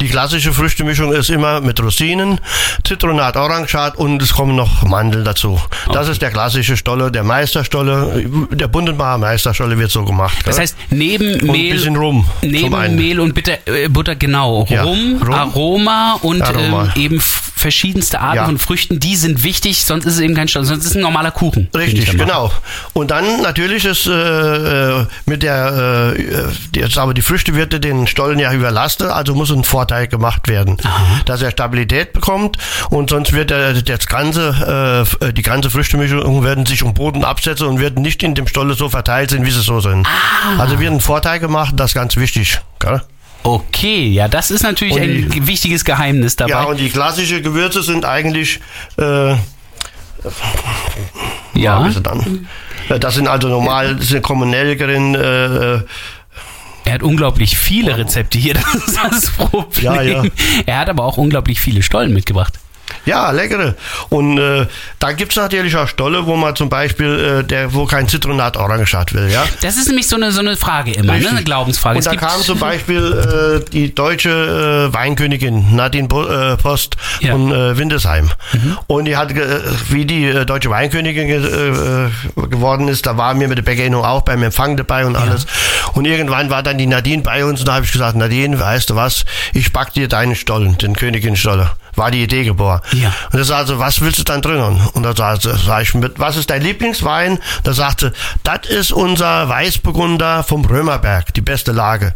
Die 0.00 0.08
klassische 0.08 0.52
Früchtemischung 0.52 1.12
ist 1.12 1.28
immer 1.28 1.60
mit 1.60 1.82
Rosinen, 1.82 2.40
Zitronat, 2.86 3.36
Orangat 3.36 3.96
und 3.96 4.22
es 4.22 4.32
kommen 4.32 4.56
noch 4.56 4.82
Mandeln 4.84 5.24
dazu. 5.24 5.60
Das 5.92 6.08
ist 6.08 6.22
der 6.22 6.30
klassische 6.30 6.76
Stolle, 6.76 7.10
der 7.10 7.24
Meisterstolle. 7.24 8.24
Der 8.52 8.68
Bundenbacher 8.68 9.18
Meisterstolle 9.18 9.76
wird 9.78 9.90
so 9.90 10.04
gemacht. 10.04 10.38
Das 10.44 10.58
heißt, 10.58 10.76
neben 10.90 11.40
Und 11.40 11.50
Mehl, 11.52 11.74
bisschen 11.74 11.96
Rum 11.96 12.26
neben. 12.42 12.96
Mehl 12.96 13.20
und 13.20 13.34
Bitter, 13.34 13.58
äh, 13.66 13.88
Butter, 13.88 14.14
genau, 14.16 14.66
Ja, 14.68 14.82
Rum, 14.84 15.20
Rum. 15.22 15.34
Aroma 15.34 16.18
und 16.22 16.42
Aroma. 16.42 16.92
Ähm, 16.94 17.02
eben 17.02 17.22
verschiedenste 17.62 18.20
Arten 18.20 18.36
Ja. 18.36 18.44
von 18.46 18.58
Früchten, 18.58 19.00
die 19.00 19.16
sind 19.16 19.42
wichtig, 19.44 19.84
sonst 19.84 20.04
ist 20.04 20.14
es 20.14 20.20
eben 20.20 20.34
kein 20.34 20.48
Stollen, 20.48 20.66
sonst 20.66 20.84
ist 20.84 20.90
es 20.90 20.96
ein 20.96 21.02
normaler 21.02 21.30
Kuchen. 21.30 21.68
Richtig, 21.74 22.10
genau. 22.18 22.50
Und 22.92 23.10
dann 23.10 23.40
natürlich 23.42 23.84
ist 23.84 24.06
äh, 24.06 25.00
äh, 25.00 25.06
mit 25.26 25.42
der, 25.42 26.14
äh, 26.16 26.78
jetzt 26.78 26.98
aber 26.98 27.14
die 27.14 27.22
Früchte 27.22 27.54
wird 27.54 27.82
den 27.84 28.06
Stollen 28.06 28.38
ja 28.38 28.52
überlasten, 28.52 29.08
also 29.08 29.34
muss 29.34 29.50
ein 29.50 29.64
Vorteil 29.64 30.08
gemacht 30.08 30.48
werden, 30.48 30.76
dass 31.24 31.40
er 31.40 31.50
Stabilität 31.52 32.12
bekommt 32.12 32.58
und 32.90 33.10
sonst 33.10 33.32
wird 33.32 33.50
er 33.50 33.74
das 33.80 34.06
ganze, 34.06 35.06
äh, 35.20 35.32
die 35.32 35.42
ganze 35.42 35.70
Früchtemischung 35.70 36.44
werden 36.44 36.66
sich 36.66 36.82
um 36.82 36.94
Boden 36.94 37.24
absetzen 37.24 37.66
und 37.68 37.80
werden 37.80 38.02
nicht 38.02 38.22
in 38.22 38.34
dem 38.34 38.46
Stolle 38.48 38.74
so 38.74 38.88
verteilt 38.88 39.30
sind, 39.30 39.46
wie 39.46 39.50
sie 39.50 39.62
so 39.62 39.80
sind. 39.80 40.06
Also 40.58 40.80
wird 40.80 40.92
ein 40.92 41.00
Vorteil 41.00 41.38
gemacht, 41.38 41.74
das 41.76 41.92
ist 41.92 41.94
ganz 41.94 42.16
wichtig. 42.16 42.60
Gell? 42.80 43.00
Okay, 43.44 44.08
ja, 44.08 44.28
das 44.28 44.50
ist 44.50 44.62
natürlich 44.62 44.94
Und 44.94 45.00
ein 45.02 45.30
die- 45.30 45.46
wichtiges 45.46 45.84
Geheimnis 45.84 46.36
dabei. 46.36 46.50
Ja, 46.50 46.64
und 46.64 46.78
die 46.78 46.88
klassischen 46.90 47.42
Gewürze 47.42 47.82
sind 47.82 48.04
eigentlich 48.04 48.60
äh, 48.98 49.34
Ja. 51.54 51.88
dann? 52.02 52.48
Äh, 52.88 52.98
Das 52.98 53.14
sind 53.14 53.28
also 53.28 53.48
normal, 53.48 53.96
das 53.96 54.08
sind 54.08 54.22
kommen 54.22 54.50
Nelkerin, 54.50 55.14
äh, 55.14 55.74
äh, 55.76 55.80
Er 56.84 56.94
hat 56.94 57.02
unglaublich 57.02 57.56
viele 57.56 57.96
Rezepte 57.96 58.38
hier, 58.38 58.54
das 58.72 58.74
ist 58.74 58.98
das 59.02 59.30
Problem. 59.30 59.84
Ja, 59.84 60.02
ja. 60.02 60.22
Er 60.66 60.78
hat 60.78 60.88
aber 60.88 61.04
auch 61.04 61.16
unglaublich 61.16 61.60
viele 61.60 61.82
Stollen 61.82 62.12
mitgebracht. 62.12 62.58
Ja, 63.06 63.30
leckere. 63.30 63.74
Und 64.08 64.38
äh, 64.38 64.66
da 64.98 65.12
gibt's 65.12 65.36
natürlich 65.36 65.76
auch 65.76 65.88
Stolle, 65.88 66.26
wo 66.26 66.36
man 66.36 66.54
zum 66.56 66.68
Beispiel, 66.68 67.40
äh, 67.40 67.44
der, 67.44 67.74
wo 67.74 67.86
kein 67.86 68.08
Zitronat 68.08 68.56
Orangenschat 68.56 69.12
will, 69.14 69.30
ja. 69.30 69.44
Das 69.62 69.76
ist 69.76 69.86
nämlich 69.88 70.08
so 70.08 70.16
eine, 70.16 70.32
so 70.32 70.40
eine 70.40 70.56
Frage 70.56 70.92
immer, 70.92 71.16
ne? 71.18 71.28
Eine 71.28 71.42
Glaubensfrage. 71.44 71.96
Und 71.96 72.00
Es 72.00 72.04
da 72.06 72.16
kam 72.16 72.40
zum 72.42 72.58
Beispiel 72.58 73.62
äh, 73.66 73.70
die 73.70 73.94
deutsche 73.94 74.88
äh, 74.90 74.94
Weinkönigin 74.94 75.74
Nadine 75.76 76.08
Bo 76.08 76.24
äh, 76.24 76.56
Post 76.56 76.96
Ja. 77.20 77.32
von 77.32 77.50
äh, 77.52 77.76
Windesheim. 77.76 78.30
Und 78.86 79.06
die 79.06 79.16
hat, 79.16 79.34
ge- 79.34 79.60
wie 79.90 80.04
die 80.04 80.26
äh, 80.26 80.44
deutsche 80.44 80.70
Weinkönigin 80.70 81.26
ge 81.28 81.36
äh, 81.38 82.10
geworden 82.48 82.88
ist, 82.88 83.06
da 83.06 83.16
waren 83.16 83.40
wir 83.40 83.48
mit 83.48 83.58
der 83.58 83.62
Bäckerinnung 83.62 84.04
auch 84.04 84.22
beim 84.22 84.42
Empfang 84.42 84.76
dabei 84.76 85.06
und 85.06 85.16
alles. 85.16 85.46
Und 85.94 86.04
irgendwann 86.06 86.50
war 86.50 86.62
dann 86.62 86.78
die 86.78 86.86
Nadine 86.86 87.22
bei 87.22 87.44
uns 87.44 87.60
und 87.60 87.68
da 87.68 87.74
habe 87.74 87.84
ich 87.84 87.92
gesagt, 87.92 88.16
Nadine, 88.16 88.58
weißt 88.58 88.90
du 88.90 88.96
was, 88.96 89.24
ich 89.52 89.72
back 89.72 89.92
dir 89.92 90.08
deinen 90.08 90.36
Stollen, 90.36 90.78
den 90.78 90.94
Königin-Stolle. 90.94 91.70
War 91.96 92.10
die 92.10 92.22
Idee 92.22 92.44
geboren. 92.44 92.80
Ja. 92.92 93.12
Und 93.32 93.38
er 93.38 93.44
sagte, 93.44 93.78
was 93.78 94.00
willst 94.00 94.18
du 94.18 94.24
dann 94.24 94.42
drinnen? 94.42 94.80
Und 94.92 95.02
da 95.02 95.14
sagte 95.14 95.56
sag 95.56 95.82
ich, 95.82 95.94
mit, 95.94 96.18
was 96.18 96.36
ist 96.36 96.50
dein 96.50 96.62
Lieblingswein? 96.62 97.38
Da 97.64 97.72
sagte, 97.72 98.12
das 98.44 98.66
ist 98.68 98.92
unser 98.92 99.48
Weißburgunder 99.48 100.42
vom 100.44 100.64
Römerberg, 100.64 101.34
die 101.34 101.40
beste 101.40 101.72
Lage. 101.72 102.14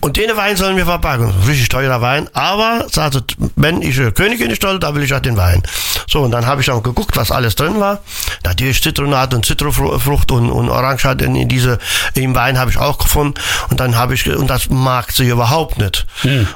Und 0.00 0.16
den 0.16 0.36
Wein 0.36 0.56
sollen 0.56 0.76
wir 0.76 0.86
verpacken. 0.86 1.32
Richtig 1.46 1.68
teurer 1.68 2.00
Wein, 2.00 2.28
aber 2.32 2.86
sagte, 2.90 3.22
wenn 3.56 3.82
ich 3.82 3.98
äh, 3.98 4.12
Königin 4.12 4.52
toll, 4.62 4.78
da 4.78 4.94
will 4.94 5.02
ich 5.02 5.12
auch 5.14 5.20
den 5.20 5.36
Wein. 5.36 5.62
So, 6.08 6.20
und 6.20 6.30
dann 6.30 6.46
habe 6.46 6.60
ich 6.60 6.66
dann 6.66 6.82
geguckt, 6.82 7.16
was 7.16 7.30
alles 7.30 7.54
drin 7.56 7.80
war. 7.80 8.00
Natürlich 8.44 8.82
Zitronat 8.82 9.34
und 9.34 9.44
Zitrusfrucht 9.46 10.30
und, 10.30 10.50
und 10.50 10.68
Orange 10.68 11.04
hat 11.04 11.22
in, 11.22 11.34
in 11.34 11.48
diese, 11.48 11.78
im 12.14 12.34
Wein 12.34 12.58
habe 12.58 12.70
ich 12.70 12.78
auch 12.78 12.98
gefunden. 12.98 13.34
Und 13.70 13.80
dann 13.80 13.96
habe 13.96 14.14
ich, 14.14 14.28
und 14.28 14.48
das 14.48 14.68
mag 14.70 15.12
sie 15.12 15.28
überhaupt 15.28 15.78
nicht. 15.78 16.06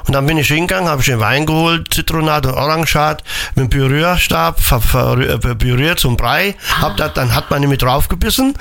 Und 0.05 0.13
dann 0.13 0.25
bin 0.25 0.37
ich 0.37 0.47
hingegangen, 0.47 0.89
habe 0.89 1.01
ich 1.01 1.07
den 1.07 1.19
Wein 1.19 1.45
geholt, 1.45 1.93
Zitronat 1.93 2.45
und 2.45 2.56
Orangeat 2.57 3.23
mit 3.55 3.65
dem 3.65 3.69
Pürierstab 3.69 4.59
äh, 4.71 5.37
püriert 5.55 5.99
zum 5.99 6.17
Brei. 6.17 6.55
Hab 6.81 6.97
das, 6.97 7.13
dann 7.13 7.33
hat 7.35 7.49
man 7.51 7.61
nämlich 7.61 7.79
draufgebissen. 7.79 8.53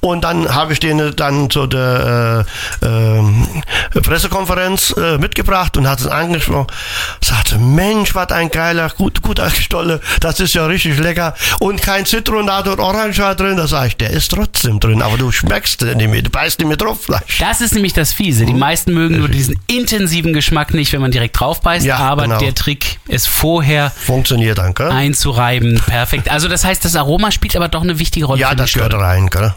Und 0.00 0.24
dann 0.24 0.54
habe 0.54 0.72
ich 0.72 0.80
den 0.80 1.14
dann 1.16 1.50
zu 1.50 1.66
der 1.66 2.46
äh, 2.82 2.86
ähm, 2.86 3.46
Pressekonferenz 4.02 4.94
äh, 4.96 5.18
mitgebracht 5.18 5.76
und 5.76 5.88
hat 5.88 6.00
es 6.00 6.06
angesprochen. 6.06 6.66
Sagte, 7.22 7.58
Mensch, 7.58 8.14
was 8.14 8.30
ein 8.30 8.50
geiler, 8.50 8.88
gut, 8.90 9.22
guter 9.22 9.50
Stolle. 9.50 10.00
Das 10.20 10.40
ist 10.40 10.54
ja 10.54 10.66
richtig 10.66 10.98
lecker. 10.98 11.34
Und 11.60 11.82
kein 11.82 12.06
Zitronat 12.06 12.68
und 12.68 12.80
Orangeat 12.80 13.38
drin. 13.40 13.56
Da 13.56 13.66
sage 13.66 13.88
ich, 13.88 13.96
der 13.96 14.10
ist 14.10 14.30
trotzdem 14.30 14.80
drin. 14.80 15.02
Aber 15.02 15.18
du 15.18 15.30
schmeckst 15.30 15.82
den 15.82 15.96
nicht 15.98 16.10
mehr. 16.10 16.22
Du 16.22 16.30
beißt 16.30 16.58
nicht 16.58 16.68
mehr 16.68 16.76
drauf. 16.76 16.98
Das 17.38 17.60
ist 17.60 17.74
nämlich 17.74 17.92
das 17.92 18.12
Fiese. 18.12 18.46
Die 18.46 18.54
meisten 18.54 18.92
mögen 18.92 19.18
nur 19.18 19.28
diesen 19.28 19.58
intensiven 19.66 20.32
Geschmack 20.32 20.74
nicht, 20.74 20.92
wenn 20.92 21.00
man 21.00 21.10
direkt 21.10 21.38
drauf 21.38 21.60
beißt, 21.60 21.84
Ja, 21.84 21.98
aber 21.98 22.22
genau. 22.24 22.38
der 22.38 22.54
Trick, 22.54 22.98
es 23.08 23.26
vorher 23.42 23.90
Funktioniert 23.90 24.58
dann, 24.58 24.72
gell? 24.72 24.88
einzureiben, 24.90 25.80
perfekt. 25.84 26.30
Also 26.30 26.48
das 26.48 26.64
heißt, 26.64 26.84
das 26.84 26.94
Aroma 26.96 27.30
spielt 27.32 27.56
aber 27.56 27.68
doch 27.68 27.82
eine 27.82 27.98
wichtige 27.98 28.24
Rolle 28.26 28.40
Ja, 28.40 28.54
das 28.54 28.72
gehört 28.72 28.94
rein, 28.94 29.28
gell? 29.28 29.52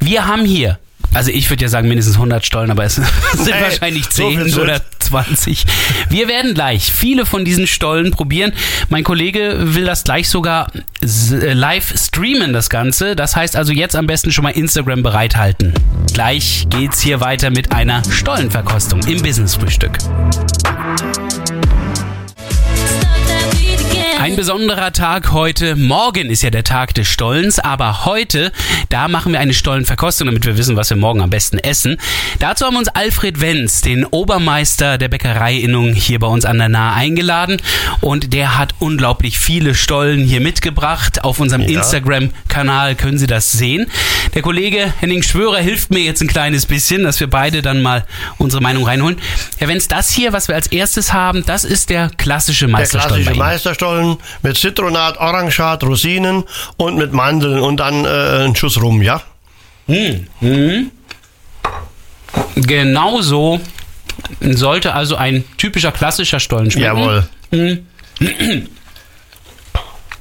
Wir 0.00 0.26
haben 0.26 0.44
hier, 0.46 0.78
also 1.12 1.30
ich 1.30 1.50
würde 1.50 1.62
ja 1.62 1.68
sagen 1.68 1.86
mindestens 1.86 2.16
100 2.16 2.44
Stollen, 2.46 2.70
aber 2.70 2.84
es 2.84 2.94
sind 3.34 3.48
Ey, 3.54 3.62
wahrscheinlich 3.62 4.04
so 4.06 4.28
10 4.28 4.40
viel 4.42 4.52
sind. 4.52 4.62
oder 4.62 4.80
20. 5.00 5.64
Wir 6.08 6.28
werden 6.28 6.54
gleich 6.54 6.90
viele 6.90 7.26
von 7.26 7.44
diesen 7.44 7.66
Stollen 7.66 8.10
probieren. 8.10 8.52
Mein 8.88 9.04
Kollege 9.04 9.54
will 9.60 9.84
das 9.84 10.02
gleich 10.02 10.28
sogar 10.30 10.68
äh, 11.02 11.52
live 11.52 11.92
streamen, 11.96 12.52
das 12.54 12.70
Ganze. 12.70 13.14
Das 13.16 13.36
heißt 13.36 13.54
also 13.54 13.72
jetzt 13.72 13.94
am 13.96 14.06
besten 14.06 14.32
schon 14.32 14.44
mal 14.44 14.50
Instagram 14.50 15.02
bereithalten. 15.02 15.74
Gleich 16.14 16.66
geht's 16.70 17.00
hier 17.02 17.20
weiter 17.20 17.50
mit 17.50 17.70
einer 17.72 18.02
Stollenverkostung 18.10 19.00
im 19.06 19.20
Business-Frühstück. 19.22 19.98
Ein 24.26 24.34
besonderer 24.34 24.92
Tag 24.92 25.30
heute. 25.30 25.76
Morgen 25.76 26.30
ist 26.30 26.42
ja 26.42 26.50
der 26.50 26.64
Tag 26.64 26.92
des 26.94 27.06
Stollens, 27.06 27.60
aber 27.60 28.06
heute, 28.06 28.50
da 28.88 29.06
machen 29.06 29.30
wir 29.30 29.38
eine 29.38 29.54
Stollenverkostung, 29.54 30.26
damit 30.26 30.44
wir 30.44 30.58
wissen, 30.58 30.74
was 30.74 30.90
wir 30.90 30.96
morgen 30.96 31.20
am 31.20 31.30
besten 31.30 31.58
essen. 31.58 31.96
Dazu 32.40 32.66
haben 32.66 32.74
uns 32.74 32.88
Alfred 32.88 33.40
Wenz, 33.40 33.82
den 33.82 34.04
Obermeister 34.04 34.98
der 34.98 35.06
Bäckereiinnung, 35.06 35.92
hier 35.92 36.18
bei 36.18 36.26
uns 36.26 36.44
an 36.44 36.58
der 36.58 36.68
Nahe 36.68 36.94
eingeladen. 36.94 37.62
Und 38.00 38.32
der 38.32 38.58
hat 38.58 38.74
unglaublich 38.80 39.38
viele 39.38 39.76
Stollen 39.76 40.24
hier 40.24 40.40
mitgebracht. 40.40 41.22
Auf 41.22 41.38
unserem 41.38 41.62
Ja. 41.62 41.78
Instagram-Kanal 41.78 42.96
können 42.96 43.18
Sie 43.18 43.28
das 43.28 43.52
sehen. 43.52 43.86
Der 44.34 44.42
Kollege 44.42 44.92
Henning 44.98 45.22
Schwörer 45.22 45.58
hilft 45.58 45.90
mir 45.90 46.00
jetzt 46.00 46.20
ein 46.20 46.26
kleines 46.26 46.66
bisschen, 46.66 47.04
dass 47.04 47.20
wir 47.20 47.30
beide 47.30 47.62
dann 47.62 47.80
mal 47.80 48.04
unsere 48.38 48.60
Meinung 48.60 48.86
reinholen. 48.86 49.18
Herr 49.58 49.68
Wenz, 49.68 49.86
das 49.86 50.10
hier, 50.10 50.32
was 50.32 50.48
wir 50.48 50.56
als 50.56 50.66
erstes 50.66 51.12
haben, 51.12 51.44
das 51.46 51.64
ist 51.64 51.90
der 51.90 52.10
klassische 52.16 52.66
Der 52.66 52.72
Meisterstollen 52.72 53.24
bei 53.24 53.32
klassische 53.32 53.86
Ihnen. 53.94 54.15
Mit 54.42 54.56
Zitronat, 54.56 55.18
Orangeat, 55.18 55.82
Rosinen 55.84 56.44
und 56.76 56.96
mit 56.96 57.12
Mandeln 57.12 57.60
und 57.60 57.78
dann 57.78 58.04
äh, 58.04 58.44
ein 58.44 58.56
Schuss 58.56 58.80
rum, 58.80 59.02
ja? 59.02 59.22
Genauso 62.56 63.60
sollte 64.40 64.94
also 64.94 65.16
ein 65.16 65.44
typischer 65.58 65.92
klassischer 65.92 66.40
Stollen 66.40 66.70
schmecken. 66.70 67.24
Jawohl. 67.50 67.82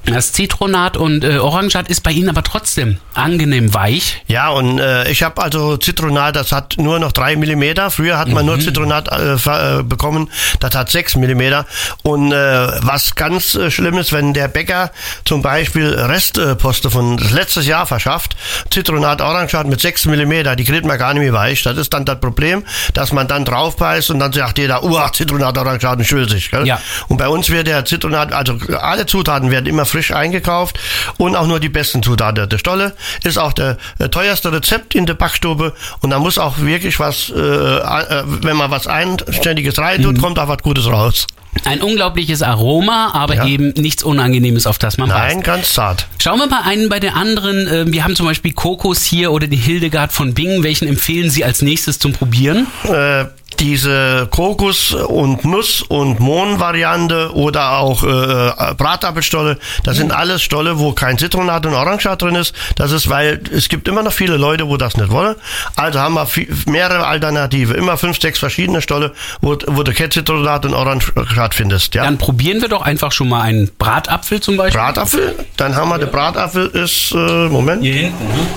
Das 0.05 0.31
Zitronat 0.31 0.97
und 0.97 1.23
äh, 1.23 1.37
Orangeat 1.37 1.89
ist 1.89 2.01
bei 2.01 2.11
Ihnen 2.11 2.29
aber 2.29 2.43
trotzdem 2.43 2.97
angenehm 3.13 3.73
weich. 3.73 4.23
Ja, 4.27 4.49
und 4.49 4.79
äh, 4.79 5.09
ich 5.09 5.23
habe 5.23 5.41
also 5.41 5.77
Zitronat, 5.77 6.35
das 6.35 6.51
hat 6.51 6.75
nur 6.77 6.99
noch 6.99 7.11
drei 7.11 7.35
Millimeter. 7.35 7.89
Früher 7.89 8.17
hat 8.17 8.27
man 8.27 8.45
nur 8.45 8.59
Zitronat 8.59 9.09
äh, 9.11 9.33
äh, 9.33 9.83
bekommen, 9.83 10.29
das 10.59 10.75
hat 10.75 10.91
sechs 10.91 11.15
Millimeter. 11.15 11.65
Und 12.03 12.31
äh, 12.31 12.67
was 12.81 13.15
ganz 13.15 13.55
äh, 13.55 13.71
schlimm 13.71 13.97
ist, 13.97 14.13
wenn 14.13 14.33
der 14.33 14.47
Bäcker 14.47 14.91
zum 15.25 15.41
Beispiel 15.41 15.87
Restposte 15.87 16.91
von 16.91 17.17
letztes 17.17 17.65
Jahr 17.65 17.85
verschafft, 17.85 18.35
Zitronat, 18.69 19.21
Orangeat 19.21 19.67
mit 19.67 19.81
sechs 19.81 20.05
Millimeter, 20.05 20.55
die 20.55 20.63
kriegt 20.63 20.85
man 20.85 20.97
gar 20.97 21.13
nicht 21.13 21.23
mehr 21.23 21.33
weich. 21.33 21.63
Das 21.63 21.77
ist 21.77 21.93
dann 21.93 22.05
das 22.05 22.19
Problem, 22.19 22.63
dass 22.93 23.11
man 23.11 23.27
dann 23.27 23.45
drauf 23.45 23.77
beißt 23.77 24.11
und 24.11 24.19
dann 24.19 24.33
sagt 24.33 24.57
jeder, 24.57 24.83
uah, 24.83 25.11
Zitronat, 25.11 25.57
und 25.57 26.05
schwülsig. 26.05 26.51
Gell? 26.51 26.67
Ja. 26.67 26.79
Und 27.07 27.17
bei 27.17 27.27
uns 27.27 27.49
wird 27.49 27.67
der 27.67 27.85
Zitronat, 27.85 28.33
also 28.33 28.57
alle 28.79 29.05
Zutaten 29.05 29.51
werden 29.51 29.65
immer 29.65 29.85
frisch 29.95 30.11
eingekauft 30.11 30.77
und 31.17 31.37
auch 31.37 31.47
nur 31.47 31.61
die 31.61 31.69
besten 31.69 32.03
Zutaten. 32.03 32.49
Der 32.49 32.57
Stolle 32.57 32.93
ist 33.23 33.37
auch 33.37 33.53
der 33.53 33.77
teuerste 34.11 34.51
Rezept 34.51 34.93
in 34.93 35.05
der 35.05 35.13
Backstube 35.13 35.71
und 36.01 36.09
da 36.09 36.19
muss 36.19 36.37
auch 36.37 36.57
wirklich 36.59 36.99
was, 36.99 37.29
äh, 37.29 37.39
äh, 37.39 38.23
wenn 38.25 38.57
man 38.57 38.69
was 38.71 38.87
Einständiges 38.87 39.77
reintut, 39.77 40.19
kommt 40.19 40.37
auch 40.37 40.49
was 40.49 40.57
Gutes 40.57 40.85
raus. 40.87 41.27
Ein 41.63 41.81
unglaubliches 41.81 42.41
Aroma, 42.41 43.11
aber 43.13 43.35
Ja. 43.35 43.45
eben 43.45 43.69
nichts 43.77 44.03
Unangenehmes, 44.03 44.67
auf 44.67 44.77
das 44.77 44.97
man 44.97 45.07
Nein, 45.07 45.39
ganz 45.41 45.73
zart. 45.73 46.07
Schauen 46.21 46.39
wir 46.39 46.47
mal 46.47 46.63
einen 46.65 46.89
bei 46.89 46.99
der 46.99 47.15
anderen. 47.15 47.69
Ähm, 47.71 47.93
Wir 47.93 48.03
haben 48.03 48.17
zum 48.17 48.25
Beispiel 48.25 48.51
Kokos 48.51 49.01
hier 49.03 49.31
oder 49.31 49.47
die 49.47 49.55
Hildegard 49.55 50.11
von 50.11 50.33
Bingen. 50.33 50.63
Welchen 50.63 50.89
empfehlen 50.89 51.29
Sie 51.29 51.45
als 51.45 51.61
nächstes 51.61 51.97
zum 51.99 52.11
Probieren? 52.11 52.67
Äh, 52.83 53.25
diese 53.59 54.27
Kokos- 54.31 54.93
und 54.93 55.45
Nuss- 55.45 55.81
und 55.81 56.19
Mohn-Variante 56.19 57.31
oder 57.33 57.77
auch 57.77 58.03
äh, 58.03 58.73
Bratapfelstolle, 58.77 59.57
das 59.83 59.97
sind 59.97 60.11
alles 60.11 60.41
Stolle, 60.41 60.79
wo 60.79 60.93
kein 60.93 61.17
Zitronat 61.17 61.65
und 61.65 61.73
Orangeat 61.73 62.21
drin 62.21 62.35
ist. 62.35 62.53
Das 62.75 62.91
ist, 62.91 63.09
weil 63.09 63.41
es 63.51 63.69
gibt 63.69 63.87
immer 63.87 64.03
noch 64.03 64.13
viele 64.13 64.37
Leute, 64.37 64.67
wo 64.67 64.77
das 64.77 64.97
nicht 64.97 65.09
wollen. 65.09 65.35
Also 65.75 65.99
haben 65.99 66.13
wir 66.15 66.27
vi- 66.27 66.47
mehrere 66.69 67.05
Alternative. 67.07 67.73
Immer 67.73 67.97
fünf, 67.97 68.19
sechs 68.19 68.39
verschiedene 68.39 68.81
Stolle, 68.81 69.13
wo, 69.41 69.57
wo 69.67 69.83
du 69.83 69.93
kein 69.93 70.11
Zitronat 70.11 70.65
und 70.65 70.73
Orangeat 70.73 71.53
findest. 71.53 71.95
Ja? 71.95 72.03
Dann 72.03 72.17
probieren 72.17 72.61
wir 72.61 72.69
doch 72.69 72.81
einfach 72.81 73.11
schon 73.11 73.29
mal 73.29 73.41
einen 73.41 73.71
Bratapfel 73.77 74.41
zum 74.41 74.57
Beispiel. 74.57 74.79
Bratapfel, 74.79 75.35
dann 75.57 75.75
haben 75.75 75.89
wir, 75.89 75.97
der 75.99 76.07
Bratapfel 76.07 76.67
ist, 76.67 77.11
äh, 77.13 77.47
Moment. 77.47 77.83
Hier 77.83 77.93
hinten. 77.93 78.27
Ne? 78.27 78.47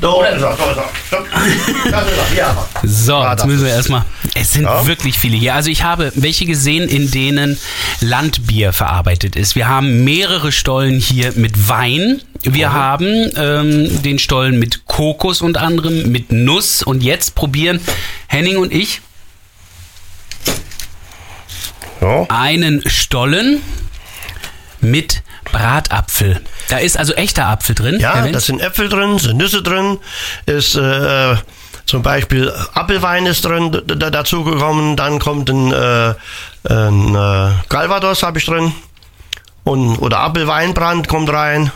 Ist 0.00 0.08
er, 0.08 0.36
ist 0.36 0.42
er. 0.42 1.90
Das 1.90 2.06
ist 2.08 2.38
er. 2.38 2.68
So, 2.82 3.12
jetzt 3.12 3.22
Bratapfel. 3.22 3.46
müssen 3.50 3.64
wir 3.64 3.72
erstmal. 3.72 4.04
Es 4.34 4.52
sind 4.52 4.64
Ja. 4.64 4.86
wirklich 4.86 5.18
viele 5.18 5.36
hier. 5.36 5.54
Also 5.54 5.70
ich 5.70 5.82
habe 5.84 6.10
welche 6.16 6.44
gesehen, 6.46 6.88
in 6.88 7.10
denen 7.10 7.58
Landbier 8.00 8.72
verarbeitet 8.72 9.36
ist. 9.36 9.54
Wir 9.54 9.68
haben 9.68 10.04
mehrere 10.04 10.50
Stollen 10.52 10.98
hier 10.98 11.32
mit 11.36 11.68
Wein. 11.68 12.22
Wir 12.42 12.72
haben 12.72 13.30
ähm, 13.36 14.02
den 14.02 14.18
Stollen 14.18 14.58
mit 14.58 14.86
Kokos 14.86 15.40
und 15.42 15.56
anderem, 15.58 16.10
mit 16.10 16.32
Nuss. 16.32 16.82
Und 16.82 17.02
jetzt 17.02 17.34
probieren 17.34 17.80
Henning 18.26 18.56
und 18.56 18.72
ich 18.72 19.00
Ja. 22.00 22.26
einen 22.28 22.82
Stollen 22.88 23.62
mit 24.80 25.22
Bratapfel. 25.52 26.40
Da 26.68 26.78
ist 26.78 26.98
also 26.98 27.12
echter 27.14 27.46
Apfel 27.46 27.74
drin. 27.74 28.00
Ja, 28.00 28.26
da 28.26 28.40
sind 28.40 28.60
Äpfel 28.60 28.88
drin, 28.88 29.18
sind 29.18 29.36
Nüsse 29.36 29.62
drin, 29.62 29.98
ist 30.46 30.74
äh, 30.76 31.36
zum 31.86 32.02
Beispiel 32.02 32.52
Apfelwein 32.74 33.26
ist 33.26 33.44
drin 33.44 33.70
d- 33.72 33.82
d- 33.82 34.10
dazu 34.10 34.44
gekommen, 34.44 34.96
dann 34.96 35.18
kommt 35.18 35.50
ein, 35.50 35.72
äh, 35.72 36.14
ein 36.68 37.14
äh, 37.14 37.50
Calvados 37.68 38.22
habe 38.22 38.38
ich 38.38 38.46
drin 38.46 38.72
und 39.64 39.96
oder 39.98 40.20
Apfelweinbrand 40.20 41.08
kommt 41.08 41.30
rein. 41.32 41.70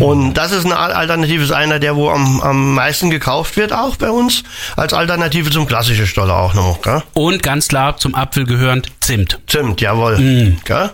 Und 0.00 0.32
das 0.34 0.50
ist 0.50 0.64
eine 0.64 0.78
Al- 0.78 0.92
Alternative, 0.92 1.44
ist 1.44 1.52
einer, 1.52 1.78
der 1.78 1.94
wo 1.94 2.08
am, 2.08 2.40
am 2.40 2.74
meisten 2.74 3.10
gekauft 3.10 3.58
wird, 3.58 3.74
auch 3.74 3.96
bei 3.96 4.10
uns, 4.10 4.42
als 4.76 4.94
Alternative 4.94 5.50
zum 5.50 5.66
klassischen 5.66 6.06
Stolle 6.06 6.32
auch 6.32 6.54
noch. 6.54 6.80
Gell? 6.80 7.02
Und 7.12 7.42
ganz 7.42 7.68
klar 7.68 7.98
zum 7.98 8.14
Apfel 8.14 8.46
gehörend 8.46 8.90
Zimt. 9.00 9.38
Zimt, 9.46 9.82
jawohl. 9.82 10.18
Mm. 10.18 10.56
Gell? 10.64 10.90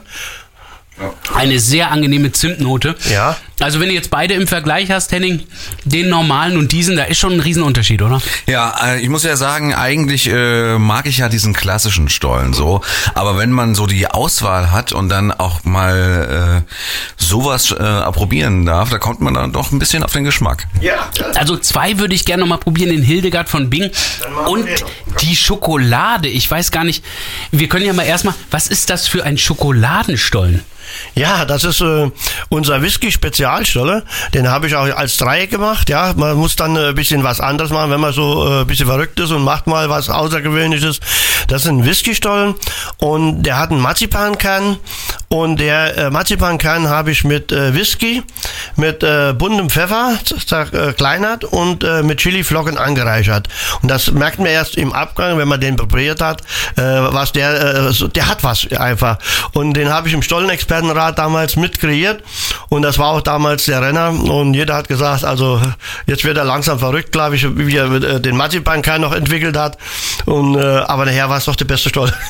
Eine 1.34 1.58
sehr 1.58 1.90
angenehme 1.90 2.32
Zimtnote. 2.32 2.96
Ja. 3.10 3.36
Also 3.60 3.78
wenn 3.78 3.88
du 3.88 3.94
jetzt 3.94 4.10
beide 4.10 4.34
im 4.34 4.46
Vergleich 4.46 4.90
hast, 4.90 5.12
Henning, 5.12 5.42
den 5.84 6.08
normalen 6.08 6.56
und 6.56 6.72
diesen, 6.72 6.96
da 6.96 7.04
ist 7.04 7.18
schon 7.18 7.34
ein 7.34 7.40
Riesenunterschied, 7.40 8.00
oder? 8.00 8.20
Ja, 8.46 8.74
äh, 8.82 9.00
ich 9.00 9.10
muss 9.10 9.22
ja 9.22 9.36
sagen, 9.36 9.74
eigentlich 9.74 10.28
äh, 10.28 10.78
mag 10.78 11.06
ich 11.06 11.18
ja 11.18 11.28
diesen 11.28 11.52
klassischen 11.52 12.08
Stollen 12.08 12.54
so, 12.54 12.80
aber 13.14 13.36
wenn 13.36 13.50
man 13.50 13.74
so 13.74 13.86
die 13.86 14.06
Auswahl 14.06 14.70
hat 14.70 14.92
und 14.92 15.10
dann 15.10 15.30
auch 15.30 15.62
mal 15.64 16.64
äh, 16.66 17.22
sowas 17.22 17.70
äh, 17.70 17.76
probieren 18.12 18.64
darf, 18.64 18.88
da 18.88 18.98
kommt 18.98 19.20
man 19.20 19.34
dann 19.34 19.52
doch 19.52 19.72
ein 19.72 19.78
bisschen 19.78 20.02
auf 20.02 20.12
den 20.12 20.24
Geschmack. 20.24 20.66
Ja. 20.80 21.10
Also 21.34 21.58
zwei 21.58 21.98
würde 21.98 22.14
ich 22.14 22.24
gerne 22.24 22.40
noch 22.40 22.48
mal 22.48 22.56
probieren, 22.56 22.90
den 22.90 23.02
Hildegard 23.02 23.50
von 23.50 23.68
Bing 23.68 23.90
und 24.46 24.66
die 25.20 25.36
Schokolade. 25.36 26.28
Ich 26.28 26.50
weiß 26.50 26.70
gar 26.70 26.84
nicht, 26.84 27.04
wir 27.50 27.68
können 27.68 27.84
ja 27.84 27.92
mal 27.92 28.06
erstmal, 28.06 28.34
was 28.50 28.68
ist 28.68 28.88
das 28.88 29.06
für 29.06 29.24
ein 29.24 29.36
Schokoladenstollen? 29.36 30.62
Ja, 31.14 31.44
das 31.44 31.64
ist 31.64 31.80
äh, 31.80 32.10
unser 32.48 32.82
Whisky-Spezialstolle. 32.82 34.04
Den 34.34 34.48
habe 34.48 34.66
ich 34.66 34.74
auch 34.74 34.84
als 34.96 35.16
Dreieck 35.16 35.50
gemacht. 35.50 35.88
Ja, 35.88 36.12
man 36.16 36.36
muss 36.36 36.56
dann 36.56 36.76
äh, 36.76 36.88
ein 36.88 36.94
bisschen 36.94 37.24
was 37.24 37.40
anderes 37.40 37.70
machen, 37.70 37.90
wenn 37.90 38.00
man 38.00 38.12
so 38.12 38.46
äh, 38.46 38.60
ein 38.60 38.66
bisschen 38.66 38.86
verrückt 38.86 39.18
ist 39.20 39.30
und 39.30 39.42
macht 39.42 39.66
mal 39.66 39.88
was 39.88 40.08
Außergewöhnliches. 40.08 41.00
Das 41.48 41.66
ein 41.66 41.84
Whisky-Stollen 41.84 42.54
und 42.98 43.42
der 43.42 43.58
hat 43.58 43.70
einen 43.70 43.80
Marzipankern 43.80 44.78
und 45.28 45.60
der 45.60 45.96
äh, 45.96 46.10
Marzipankern 46.10 46.88
habe 46.88 47.12
ich 47.12 47.22
mit 47.22 47.52
äh, 47.52 47.72
Whisky, 47.74 48.22
mit 48.76 49.02
äh, 49.02 49.32
buntem 49.32 49.70
Pfeffer 49.70 50.18
zerkleinert 50.24 51.44
und 51.44 51.84
äh, 51.84 52.02
mit 52.02 52.18
Chiliflocken 52.18 52.76
angereichert. 52.76 53.48
Und 53.80 53.90
das 53.90 54.10
merkt 54.10 54.38
man 54.38 54.48
erst 54.48 54.76
im 54.76 54.92
Abgang, 54.92 55.38
wenn 55.38 55.46
man 55.46 55.60
den 55.60 55.76
probiert 55.76 56.20
hat, 56.20 56.40
äh, 56.76 56.82
was 56.82 57.30
der, 57.30 57.90
äh, 57.90 58.08
der 58.08 58.28
hat 58.28 58.42
was 58.42 58.66
einfach. 58.72 59.18
Und 59.52 59.74
den 59.74 59.90
habe 59.90 60.08
ich 60.08 60.14
im 60.14 60.22
Stollenexpertenrat 60.80 61.18
damals 61.18 61.56
mit 61.56 61.78
kreiert 61.78 62.22
und 62.68 62.82
das 62.82 62.98
war 62.98 63.08
auch 63.08 63.20
damals 63.20 63.66
der 63.66 63.82
Renner 63.82 64.10
und 64.10 64.54
jeder 64.54 64.74
hat 64.74 64.88
gesagt, 64.88 65.24
also 65.24 65.60
jetzt 66.06 66.24
wird 66.24 66.36
er 66.36 66.44
langsam 66.44 66.78
verrückt, 66.78 67.12
glaube 67.12 67.36
ich, 67.36 67.46
wie 67.56 67.76
er 67.76 67.90
äh, 67.92 68.20
den 68.20 68.36
Marzipankern 68.36 69.00
noch 69.00 69.12
entwickelt 69.12 69.56
hat. 69.56 69.78
Und, 70.26 70.56
äh, 70.56 70.60
aber 70.60 71.04
nachher 71.04 71.28
war 71.28 71.38
es 71.38 71.44
doch 71.44 71.56
der 71.56 71.66
beste 71.66 71.88
Stollen. 71.88 72.12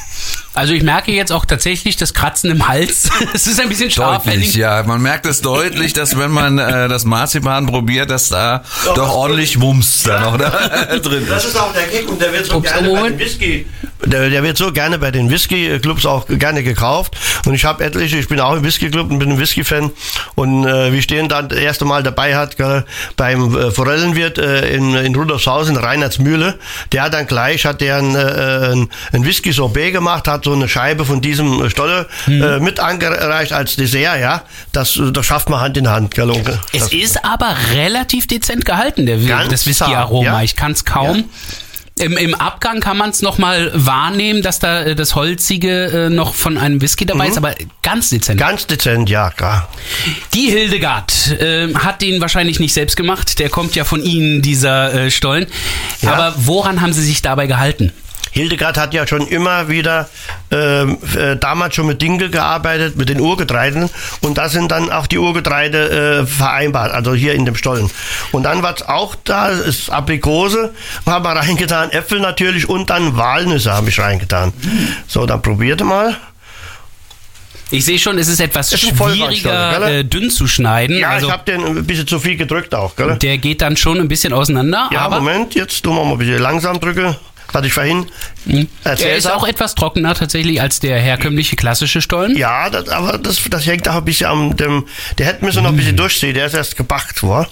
Also 0.52 0.72
ich 0.72 0.82
merke 0.82 1.12
jetzt 1.12 1.30
auch 1.32 1.44
tatsächlich 1.44 1.96
das 1.96 2.12
Kratzen 2.12 2.50
im 2.50 2.66
Hals. 2.66 3.08
es 3.34 3.46
ist 3.46 3.60
ein 3.60 3.68
bisschen 3.68 3.90
scharf. 3.90 4.24
Deutlich, 4.24 4.54
ja. 4.54 4.82
Man 4.82 5.00
merkt 5.00 5.26
es 5.26 5.40
deutlich, 5.42 5.92
dass 5.92 6.18
wenn 6.18 6.30
man 6.32 6.58
äh, 6.58 6.88
das 6.88 7.04
Marzipan 7.04 7.66
probiert, 7.66 8.10
dass 8.10 8.28
da 8.30 8.64
Doch, 8.84 8.94
doch 8.94 9.04
das- 9.06 9.14
ordentlich 9.14 9.60
Wumms 9.60 10.02
da 10.02 10.20
noch 10.20 10.36
da 10.38 10.50
drin 10.98 11.24
Das 11.28 11.44
ist. 11.44 11.50
ist 11.50 11.60
auch 11.60 11.72
der 11.72 11.84
Kick 11.84 12.08
und 12.08 12.20
der 12.20 12.32
wird 12.32 12.46
so 12.46 12.56
Ups, 12.56 12.72
gerne 12.72 12.88
bei 12.88 12.94
Moment. 12.96 13.20
den 13.20 13.26
Whisky. 13.26 13.66
Der, 14.06 14.30
der 14.30 14.42
wird 14.42 14.56
so 14.56 14.72
gerne 14.72 14.98
bei 14.98 15.10
den 15.10 15.28
Whisky-Clubs 15.30 16.06
auch 16.06 16.26
gerne 16.26 16.62
gekauft. 16.62 17.16
Und 17.44 17.52
ich 17.54 17.64
habe 17.66 17.84
etliche, 17.84 18.16
ich 18.16 18.28
bin 18.28 18.40
auch 18.40 18.56
im 18.56 18.64
Whisky-Club 18.64 19.10
und 19.10 19.18
bin 19.18 19.32
ein 19.32 19.38
Whisky-Fan. 19.38 19.90
Und 20.36 20.66
äh, 20.66 20.90
wir 20.92 21.02
stehen 21.02 21.28
dann 21.28 21.50
das 21.50 21.58
erste 21.58 21.84
Mal 21.84 22.02
dabei 22.02 22.34
hat 22.34 22.56
gell, 22.56 22.84
beim 23.16 23.54
äh, 23.56 23.70
Forellenwirt 23.70 24.38
äh, 24.38 24.70
in, 24.74 24.94
in 24.94 25.14
Rudolfshausen, 25.14 25.76
Reinhardsmühle. 25.76 26.58
Der 26.92 27.02
hat 27.02 27.12
dann 27.14 27.26
gleich, 27.26 27.66
hat 27.66 27.82
der 27.82 27.96
ein, 27.98 28.14
äh, 28.14 28.72
ein, 28.72 28.88
ein 29.12 29.24
Whisky-Sorbet 29.24 29.92
gemacht, 29.92 30.09
hat 30.10 30.44
so 30.44 30.52
eine 30.52 30.68
Scheibe 30.68 31.04
von 31.04 31.20
diesem 31.20 31.68
Stolle 31.70 32.06
äh, 32.28 32.58
mit 32.60 32.80
angereicht 32.80 33.52
als 33.52 33.76
Dessert, 33.76 34.20
ja. 34.20 34.42
Das, 34.72 34.98
das 35.12 35.26
schafft 35.26 35.48
man 35.48 35.60
Hand 35.60 35.76
in 35.76 35.88
Hand. 35.88 36.14
Gell, 36.14 36.30
Es 36.72 36.80
das, 36.80 36.92
ist 36.92 37.24
aber 37.24 37.54
relativ 37.74 38.26
dezent 38.26 38.64
gehalten, 38.64 39.06
der, 39.06 39.18
das 39.48 39.66
Whisky-Aroma. 39.66 40.24
ja. 40.24 40.42
Ich 40.42 40.56
kann 40.56 40.72
es 40.72 40.84
kaum. 40.84 41.24
Im, 41.98 42.16
Im 42.16 42.34
Abgang 42.34 42.80
kann 42.80 42.96
man 42.96 43.10
es 43.10 43.20
nochmal 43.20 43.70
wahrnehmen, 43.74 44.40
dass 44.40 44.58
da 44.58 44.82
äh, 44.84 44.94
das 44.94 45.14
Holzige 45.14 46.06
äh, 46.06 46.08
noch 46.08 46.34
von 46.34 46.56
einem 46.56 46.80
Whisky 46.80 47.04
dabei 47.04 47.28
ist, 47.28 47.36
aber 47.36 47.54
ganz 47.82 48.08
dezent. 48.08 48.40
Ganz 48.40 48.66
dezent, 48.66 49.10
ja, 49.10 49.28
klar. 49.30 49.68
Die 50.32 50.50
Hildegard 50.50 51.12
äh, 51.38 51.74
hat 51.74 52.00
den 52.00 52.22
wahrscheinlich 52.22 52.58
nicht 52.58 52.72
selbst 52.72 52.96
gemacht. 52.96 53.38
Der 53.38 53.50
kommt 53.50 53.74
ja 53.74 53.84
von 53.84 54.02
Ihnen, 54.02 54.40
dieser 54.40 54.94
äh, 54.94 55.10
Stollen. 55.10 55.46
Ja. 56.00 56.14
Aber 56.14 56.34
woran 56.38 56.80
haben 56.80 56.94
Sie 56.94 57.02
sich 57.02 57.20
dabei 57.20 57.46
gehalten? 57.46 57.92
Hildegard 58.32 58.78
hat 58.78 58.94
ja 58.94 59.06
schon 59.06 59.26
immer 59.26 59.68
wieder 59.68 60.08
ähm, 60.50 60.98
äh, 61.16 61.36
damals 61.36 61.74
schon 61.74 61.86
mit 61.86 62.00
Dinkel 62.00 62.30
gearbeitet, 62.30 62.96
mit 62.96 63.08
den 63.08 63.20
Urgetreiden. 63.20 63.90
Und 64.20 64.38
da 64.38 64.48
sind 64.48 64.70
dann 64.70 64.90
auch 64.90 65.06
die 65.06 65.18
Urgetreide 65.18 66.22
äh, 66.22 66.26
vereinbart, 66.26 66.92
also 66.92 67.14
hier 67.14 67.34
in 67.34 67.44
dem 67.44 67.56
Stollen. 67.56 67.90
Und 68.32 68.44
dann 68.44 68.62
was 68.62 68.82
auch 68.82 69.16
da 69.24 69.48
ist 69.48 69.90
Aprikose, 69.90 70.72
haben 71.06 71.24
wir 71.24 71.30
reingetan, 71.30 71.90
Äpfel 71.90 72.20
natürlich 72.20 72.68
und 72.68 72.90
dann 72.90 73.16
Walnüsse 73.16 73.72
habe 73.72 73.88
ich 73.88 73.98
reingetan. 73.98 74.52
So, 75.06 75.26
dann 75.26 75.42
probierte 75.42 75.84
mal. 75.84 76.16
Ich 77.72 77.84
sehe 77.84 77.98
schon, 77.98 78.18
es 78.18 78.26
ist 78.26 78.40
etwas 78.40 78.72
Ist 78.72 78.80
schwieriger, 78.80 79.88
äh, 79.88 80.04
dünn 80.04 80.28
zu 80.30 80.48
schneiden. 80.48 80.98
Ja, 80.98 81.10
also 81.10 81.28
ich 81.28 81.32
habe 81.32 81.44
den 81.44 81.64
ein 81.64 81.86
bisschen 81.86 82.06
zu 82.06 82.18
viel 82.18 82.36
gedrückt 82.36 82.74
auch, 82.74 82.96
gell? 82.96 83.16
der 83.16 83.38
geht 83.38 83.62
dann 83.62 83.76
schon 83.76 84.00
ein 84.00 84.08
bisschen 84.08 84.32
auseinander. 84.32 84.90
Ja, 84.92 85.08
Moment, 85.08 85.54
jetzt 85.54 85.82
tun 85.84 85.94
wir 85.94 86.04
mal 86.04 86.12
ein 86.12 86.18
bisschen 86.18 86.40
langsam 86.40 86.80
drücken, 86.80 87.14
was 87.52 87.64
ich 87.66 87.72
vorhin 87.72 88.06
er 88.84 88.92
erzählt 88.92 89.18
ist 89.18 89.26
auch 89.26 89.42
habe. 89.42 89.48
etwas 89.48 89.74
trockener 89.74 90.14
tatsächlich 90.14 90.60
als 90.60 90.80
der 90.80 90.98
herkömmliche 90.98 91.56
klassische 91.56 92.00
Stollen. 92.00 92.36
Ja, 92.36 92.70
das, 92.70 92.88
aber 92.88 93.18
das, 93.18 93.40
das 93.48 93.66
hängt 93.66 93.88
auch 93.88 93.96
ein 93.96 94.04
bisschen 94.04 94.26
am 94.26 94.56
dem. 94.56 94.86
Der 95.18 95.26
hätte 95.26 95.44
müssen 95.44 95.62
noch 95.62 95.70
ein 95.70 95.76
bisschen 95.76 95.96
durchziehen, 95.96 96.34
der 96.34 96.46
ist 96.46 96.54
erst 96.54 96.76
gebackt 96.76 97.22
war. 97.22 97.48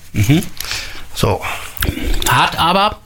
So. 1.15 1.43
Hat 2.29 2.59
aber 2.59 2.99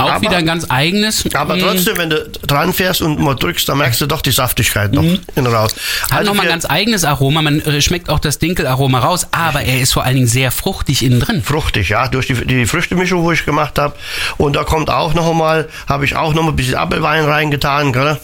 auch 0.00 0.10
Aber- 0.12 0.22
wieder 0.22 0.36
ein 0.36 0.46
ganz 0.46 0.66
eigenes. 0.68 1.24
Aber 1.34 1.56
mh, 1.56 1.62
trotzdem, 1.62 1.96
wenn 1.98 2.10
du 2.10 2.28
dran 2.46 2.72
fährst 2.72 3.02
und 3.02 3.18
mal 3.20 3.34
drückst, 3.34 3.68
dann 3.68 3.78
merkst 3.78 4.00
du 4.00 4.06
doch 4.06 4.22
die 4.22 4.30
Saftigkeit 4.30 4.92
noch 4.92 5.04
in 5.36 5.46
raus. 5.46 5.74
Hat 6.10 6.18
Also 6.18 6.30
nochmal 6.30 6.46
ein 6.46 6.50
ganz 6.52 6.66
eigenes 6.66 7.04
Aroma. 7.04 7.42
Man 7.42 7.60
äh, 7.60 7.80
schmeckt 7.80 8.08
auch 8.10 8.18
das 8.18 8.38
Dinkelaroma 8.38 8.98
raus, 9.00 9.26
aber 9.32 9.62
er 9.62 9.80
ist 9.80 9.92
vor 9.92 10.04
allen 10.04 10.16
Dingen 10.16 10.26
sehr 10.28 10.50
fruchtig 10.50 11.04
innen 11.04 11.20
drin. 11.20 11.42
fruchtig, 11.42 11.88
ja, 11.90 12.08
durch 12.08 12.26
die, 12.26 12.34
die 12.46 12.66
Früchtemischung, 12.66 13.22
wo 13.22 13.32
ich 13.32 13.44
gemacht 13.44 13.78
habe. 13.78 13.94
Und 14.36 14.56
da 14.56 14.64
kommt 14.64 14.90
auch 14.90 15.14
noch 15.14 15.32
mal, 15.32 15.68
habe 15.88 16.04
ich 16.04 16.16
auch 16.16 16.34
noch 16.34 16.42
mal 16.42 16.50
ein 16.50 16.56
bisschen 16.56 16.74
Apfelwein 16.76 17.24
reingetan, 17.24 17.92
gell? 17.92 18.18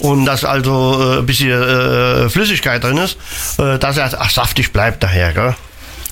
Und 0.00 0.26
dass 0.26 0.44
also 0.44 1.14
äh, 1.14 1.18
ein 1.20 1.26
bisschen 1.26 1.50
äh, 1.50 2.28
Flüssigkeit 2.28 2.84
drin 2.84 2.98
ist, 2.98 3.16
äh, 3.58 3.78
dass 3.78 3.96
er 3.96 4.10
ach, 4.20 4.30
saftig 4.30 4.72
bleibt 4.72 5.02
daher, 5.02 5.32
gell? 5.32 5.54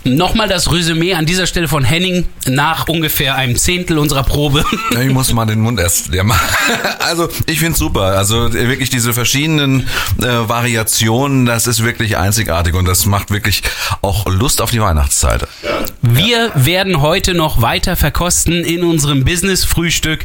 Nochmal 0.05 0.49
das 0.49 0.71
Resümee 0.71 1.15
an 1.15 1.25
dieser 1.25 1.47
Stelle 1.47 1.67
von 1.67 1.83
Henning 1.83 2.27
nach 2.47 2.89
ungefähr 2.89 3.37
einem 3.37 3.57
Zehntel 3.57 3.99
unserer 3.99 4.23
Probe. 4.23 4.65
Ja, 4.93 5.01
Ich 5.01 5.11
muss 5.13 5.33
mal 5.33 5.47
den 5.47 5.61
Mund 5.61 5.81
erst 5.81 6.09
leer 6.09 6.25
machen. 6.25 6.47
Also 7.05 7.29
ich 7.47 7.59
find's 7.61 7.79
super. 7.79 8.17
Also 8.17 8.53
wirklich 8.55 8.89
diese 8.89 9.13
verschiedenen 9.13 9.87
äh, 10.21 10.25
Variationen, 10.25 11.45
das 11.45 11.67
ist 11.67 11.85
wirklich 11.85 12.17
einzigartig 12.17 12.75
und 12.75 12.87
das 12.87 13.05
macht 13.05 13.31
wirklich 13.31 13.63
auch 14.01 14.27
Lust 14.27 14.63
auf 14.63 14.71
die 14.71 14.81
Weihnachtszeit. 14.81 15.47
Wir 16.01 16.51
werden 16.55 17.03
heute 17.03 17.35
noch 17.35 17.61
weiter 17.61 17.97
verkosten 17.97 18.65
in 18.65 18.85
unserem 18.85 19.25
Business-Frühstück. 19.25 20.25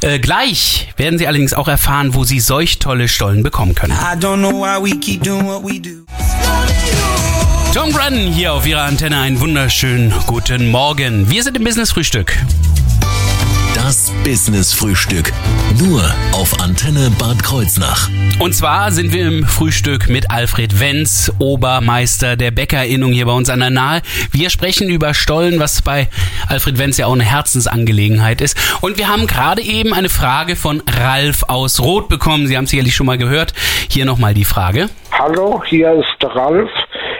Äh, 0.00 0.18
gleich 0.18 0.92
werden 0.96 1.18
Sie 1.18 1.26
allerdings 1.28 1.54
auch 1.54 1.68
erfahren, 1.68 2.14
wo 2.14 2.24
Sie 2.24 2.40
solch 2.40 2.80
tolle 2.80 3.06
Stollen 3.08 3.42
bekommen 3.44 3.74
können. 3.76 3.92
I 3.92 4.16
don't 4.18 4.38
know 4.38 4.62
why 4.62 4.82
we 4.82 4.98
keep 4.98 5.22
doing 5.22 5.46
what 5.46 5.62
we 5.64 5.80
do. 5.80 6.04
Tom 7.76 7.92
Brennan 7.92 8.32
hier 8.32 8.54
auf 8.54 8.66
Ihrer 8.66 8.84
Antenne. 8.84 9.20
Einen 9.20 9.38
wunderschönen 9.38 10.10
guten 10.26 10.70
Morgen. 10.70 11.30
Wir 11.30 11.42
sind 11.42 11.58
im 11.58 11.64
Business-Frühstück. 11.64 12.34
Das 13.74 14.10
Business 14.24 14.72
Frühstück. 14.72 15.30
Nur 15.78 16.02
auf 16.32 16.58
Antenne 16.58 17.10
Bad 17.18 17.42
Kreuznach. 17.42 18.08
Und 18.38 18.54
zwar 18.54 18.92
sind 18.92 19.12
wir 19.12 19.28
im 19.28 19.44
Frühstück 19.44 20.08
mit 20.08 20.30
Alfred 20.30 20.80
Wenz, 20.80 21.30
Obermeister 21.38 22.36
der 22.36 22.50
Bäckerinnung 22.50 23.12
hier 23.12 23.26
bei 23.26 23.32
uns 23.32 23.50
an 23.50 23.60
der 23.60 23.68
Nahe. 23.68 24.00
Wir 24.32 24.48
sprechen 24.48 24.88
über 24.88 25.12
Stollen, 25.12 25.60
was 25.60 25.82
bei 25.82 26.08
Alfred 26.48 26.78
Wenz 26.78 26.96
ja 26.96 27.04
auch 27.04 27.12
eine 27.12 27.24
Herzensangelegenheit 27.24 28.40
ist. 28.40 28.56
Und 28.80 28.96
wir 28.96 29.08
haben 29.08 29.26
gerade 29.26 29.60
eben 29.60 29.92
eine 29.92 30.08
Frage 30.08 30.56
von 30.56 30.82
Ralf 30.98 31.42
aus 31.48 31.78
Rot 31.80 32.08
bekommen. 32.08 32.46
Sie 32.46 32.56
haben 32.56 32.66
sicherlich 32.66 32.96
schon 32.96 33.04
mal 33.04 33.18
gehört. 33.18 33.52
Hier 33.90 34.06
nochmal 34.06 34.32
die 34.32 34.46
Frage. 34.46 34.88
Hallo, 35.12 35.62
hier 35.66 35.92
ist 35.92 36.24
Ralf. 36.24 36.70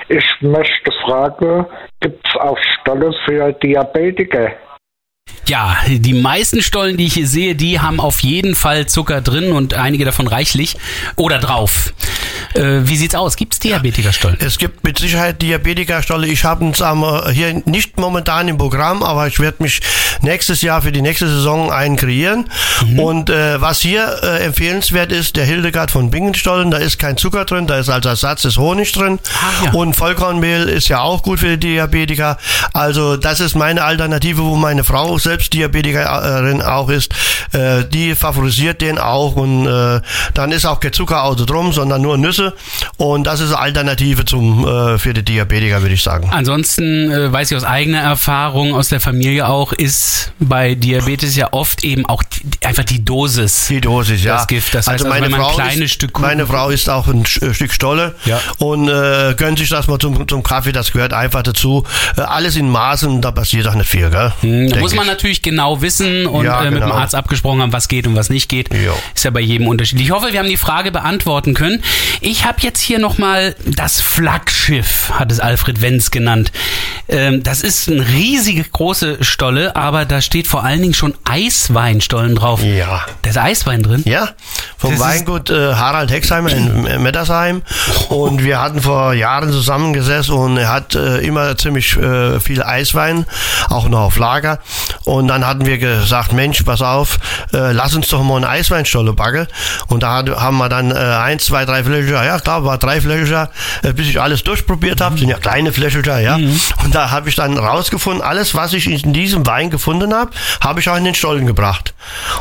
Ich 0.08 0.24
möchte 0.40 0.92
fragen, 1.04 1.66
gibt 2.00 2.26
es 2.28 2.36
auch 2.40 2.58
Stolle 2.58 3.12
für 3.24 3.52
Diabetiker? 3.52 4.52
Ja, 5.48 5.76
die 5.86 6.12
meisten 6.12 6.60
Stollen, 6.60 6.96
die 6.96 7.06
ich 7.06 7.14
hier 7.14 7.28
sehe, 7.28 7.54
die 7.54 7.78
haben 7.78 8.00
auf 8.00 8.20
jeden 8.20 8.56
Fall 8.56 8.86
Zucker 8.86 9.20
drin 9.20 9.52
und 9.52 9.74
einige 9.74 10.04
davon 10.04 10.26
reichlich 10.26 10.76
oder 11.14 11.38
drauf. 11.38 11.92
Äh, 12.54 12.80
wie 12.88 12.96
sieht's 12.96 13.14
aus? 13.14 13.36
Gibt's 13.36 13.60
Diabetikerstollen? 13.60 14.38
Es 14.40 14.58
gibt 14.58 14.82
mit 14.82 14.98
Sicherheit 14.98 15.40
Diabetikerstolle. 15.40 16.26
Ich 16.26 16.44
habe 16.44 16.64
uns 16.64 16.82
hier 17.32 17.62
nicht 17.64 17.96
momentan 17.98 18.48
im 18.48 18.58
Programm, 18.58 19.04
aber 19.04 19.28
ich 19.28 19.38
werde 19.38 19.62
mich 19.62 19.80
nächstes 20.22 20.62
Jahr 20.62 20.82
für 20.82 20.90
die 20.90 21.02
nächste 21.02 21.28
Saison 21.28 21.70
einen 21.70 21.96
kreieren. 21.96 22.50
Und 22.96 23.30
äh, 23.30 23.60
was 23.60 23.80
hier 23.80 24.20
äh, 24.22 24.44
empfehlenswert 24.44 25.12
ist, 25.12 25.36
der 25.36 25.44
Hildegard 25.44 25.90
von 25.90 26.10
Bingenstollen, 26.10 26.70
da 26.70 26.78
ist 26.78 26.98
kein 26.98 27.16
Zucker 27.16 27.44
drin, 27.44 27.66
da 27.66 27.78
ist 27.78 27.88
als 27.88 28.06
Ersatz 28.06 28.44
ist 28.44 28.58
Honig 28.58 28.90
drin. 28.92 29.20
Ah, 29.40 29.64
ja. 29.66 29.72
Und 29.72 29.94
Vollkornmehl 29.94 30.68
ist 30.68 30.88
ja 30.88 31.00
auch 31.00 31.22
gut 31.22 31.40
für 31.40 31.56
die 31.56 31.68
Diabetiker. 31.68 32.38
Also 32.72 33.16
das 33.16 33.40
ist 33.40 33.54
meine 33.54 33.84
Alternative, 33.84 34.42
wo 34.42 34.56
meine 34.56 34.82
Frau 34.82 35.15
selbst 35.18 35.36
selbst 35.36 35.52
Diabetikerin 35.52 36.62
auch 36.62 36.88
ist, 36.88 37.12
äh, 37.52 37.84
die 37.84 38.14
favorisiert 38.14 38.80
den 38.80 38.98
auch 38.98 39.36
und 39.36 39.66
äh, 39.66 40.00
dann 40.34 40.50
ist 40.50 40.64
auch 40.64 40.80
kein 40.80 40.92
Zucker 40.92 41.24
außer 41.24 41.44
drum, 41.46 41.72
sondern 41.72 42.00
nur 42.00 42.16
Nüsse 42.16 42.54
und 42.96 43.24
das 43.26 43.40
ist 43.40 43.48
eine 43.52 43.58
Alternative 43.58 44.24
zum 44.24 44.66
äh, 44.66 44.98
für 44.98 45.12
die 45.12 45.22
Diabetiker, 45.22 45.82
würde 45.82 45.94
ich 45.94 46.02
sagen. 46.02 46.30
Ansonsten 46.32 47.10
äh, 47.10 47.30
weiß 47.32 47.50
ich 47.50 47.56
aus 47.56 47.64
eigener 47.64 48.00
Erfahrung 48.00 48.74
aus 48.74 48.88
der 48.88 49.00
Familie 49.00 49.46
auch, 49.48 49.72
ist 49.72 50.32
bei 50.38 50.74
Diabetes 50.74 51.36
ja 51.36 51.52
oft 51.52 51.84
eben 51.84 52.06
auch 52.06 52.22
die, 52.22 52.66
einfach 52.66 52.84
die 52.84 53.04
Dosis. 53.04 53.66
Die 53.68 53.80
Dosis, 53.80 54.24
ja. 54.24 54.36
Das 54.36 54.46
Gift. 54.46 54.74
Das 54.74 54.86
heißt, 54.86 55.04
also, 55.04 55.08
meine 55.08 55.34
Frau 55.34 55.48
ein 55.48 55.54
kleines 55.54 55.84
ist, 55.84 55.92
Stück 55.92 56.12
Kuchen 56.14 56.28
Meine 56.28 56.46
Frau 56.46 56.70
isst 56.70 56.88
auch 56.88 57.06
ein 57.08 57.26
Stück 57.26 57.72
Stolle 57.72 58.14
Ja. 58.24 58.40
und 58.58 58.88
äh, 58.88 59.34
gönnt 59.36 59.58
sich 59.58 59.68
das 59.68 59.86
mal 59.86 59.98
zum, 59.98 60.26
zum 60.26 60.42
Kaffee, 60.42 60.72
das 60.72 60.92
gehört 60.92 61.12
einfach 61.12 61.42
dazu. 61.42 61.84
Äh, 62.16 62.22
alles 62.22 62.56
in 62.56 62.70
Maßen, 62.70 63.20
da 63.20 63.32
passiert 63.32 63.68
auch 63.68 63.74
nicht 63.74 63.88
viel, 63.88 64.08
gell? 64.10 64.32
Denk 64.42 64.80
muss 64.80 64.94
man 64.94 65.05
ich. 65.06 65.12
natürlich 65.12 65.42
genau 65.42 65.82
wissen 65.82 66.26
und 66.26 66.44
Ja, 66.44 66.60
äh, 66.62 66.64
mit 66.70 66.82
dem 66.82 66.88
genau. 66.88 66.94
Arzt 66.94 67.14
abgesprochen 67.14 67.60
haben, 67.62 67.72
was 67.72 67.88
geht 67.88 68.06
und 68.06 68.16
was 68.16 68.30
nicht 68.30 68.48
geht. 68.48 68.72
Jo. 68.72 68.94
Ist 69.14 69.24
ja 69.24 69.30
bei 69.30 69.40
jedem 69.40 69.66
unterschiedlich. 69.66 70.06
Ich 70.08 70.12
hoffe, 70.12 70.32
wir 70.32 70.38
haben 70.38 70.48
die 70.48 70.56
Frage 70.56 70.90
beantworten 70.92 71.54
können. 71.54 71.82
Ich 72.20 72.44
habe 72.44 72.58
jetzt 72.60 72.80
hier 72.80 72.98
nochmal 72.98 73.54
das 73.64 74.00
Flaggschiff, 74.00 75.10
hat 75.14 75.30
es 75.32 75.40
Alfred 75.40 75.80
Wenz 75.82 76.10
genannt. 76.10 76.52
Ähm, 77.08 77.42
das 77.42 77.62
ist 77.62 77.88
eine 77.88 78.06
riesige 78.08 78.64
große 78.64 79.22
Stolle, 79.22 79.76
aber 79.76 80.04
da 80.04 80.20
steht 80.20 80.48
vor 80.48 80.64
allen 80.64 80.82
Dingen 80.82 80.94
schon 80.94 81.14
Eisweinstollen 81.24 82.34
drauf. 82.34 82.62
Ja. 82.62 83.04
Da 83.22 83.30
ist 83.30 83.38
Eiswein 83.38 83.82
drin. 83.82 84.02
Ja, 84.04 84.30
vom 84.76 84.92
Das 84.92 85.00
Weingut 85.00 85.50
äh, 85.50 85.74
Harald 85.74 86.10
Hexheimer 86.10 86.50
in 86.50 86.86
äh, 86.86 86.98
Mettersheim. 86.98 87.62
Und 88.08 88.42
wir 88.42 88.60
hatten 88.60 88.80
vor 88.80 89.14
Jahren 89.14 89.52
zusammengesessen 89.52 90.34
und 90.34 90.56
er 90.56 90.72
hat 90.72 90.94
äh, 90.94 91.18
immer 91.18 91.56
ziemlich 91.56 91.96
äh, 91.96 92.40
viel 92.40 92.62
Eiswein, 92.62 93.26
auch 93.68 93.88
noch 93.88 94.00
auf 94.00 94.18
Lager. 94.18 94.58
Und 95.04 95.28
dann 95.28 95.46
hatten 95.46 95.64
wir 95.64 95.78
gesagt, 95.78 96.32
Mensch, 96.32 96.62
pass 96.64 96.82
auf, 96.82 97.18
äh, 97.52 97.70
lass 97.72 97.94
uns 97.94 98.08
doch 98.08 98.22
mal 98.24 98.38
eine 98.38 98.48
Eisweinstolle 98.48 99.12
backen. 99.12 99.46
Und 99.86 100.02
da 100.02 100.14
hat, 100.14 100.30
haben 100.30 100.58
wir 100.58 100.68
dann 100.68 100.90
äh, 100.90 100.94
eins, 100.94 101.46
zwei, 101.46 101.64
drei 101.64 101.84
Fläschchen, 101.84 102.14
ja 102.14 102.40
klar, 102.40 102.64
war 102.64 102.78
drei 102.78 103.00
Fläschchen, 103.00 103.46
bis 103.94 104.08
ich 104.08 104.20
alles 104.20 104.42
durchprobiert 104.42 105.00
habe, 105.00 105.16
sind 105.18 105.28
ja 105.28 105.38
kleine 105.38 105.72
Fläschchen, 105.72 106.02
ja. 106.22 106.34
Und 106.36 106.95
da 106.96 107.10
habe 107.10 107.28
ich 107.28 107.34
dann 107.34 107.58
rausgefunden, 107.58 108.22
alles, 108.22 108.54
was 108.54 108.72
ich 108.72 108.86
in 108.86 109.12
diesem 109.12 109.46
Wein 109.46 109.68
gefunden 109.68 110.14
habe, 110.14 110.30
habe 110.62 110.80
ich 110.80 110.88
auch 110.88 110.96
in 110.96 111.04
den 111.04 111.14
Stollen 111.14 111.46
gebracht. 111.46 111.92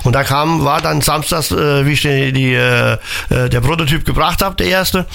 Und 0.03 0.13
da 0.13 0.23
kam, 0.23 0.63
war 0.63 0.81
dann 0.81 1.01
samstags, 1.01 1.51
äh, 1.51 1.85
wie 1.85 1.91
ich 1.91 2.01
die, 2.01 2.31
die, 2.31 2.53
äh, 2.53 2.93
äh, 3.29 3.49
der 3.49 3.59
Prototyp 3.59 4.05
gebracht 4.05 4.41
habe, 4.41 4.55
der 4.55 4.67
erste. 4.67 5.05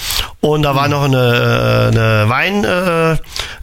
Und 0.41 0.61
da 0.61 0.75
war 0.75 0.87
noch 0.87 1.05
eine, 1.05 1.17
äh, 1.17 1.97
eine 1.97 2.29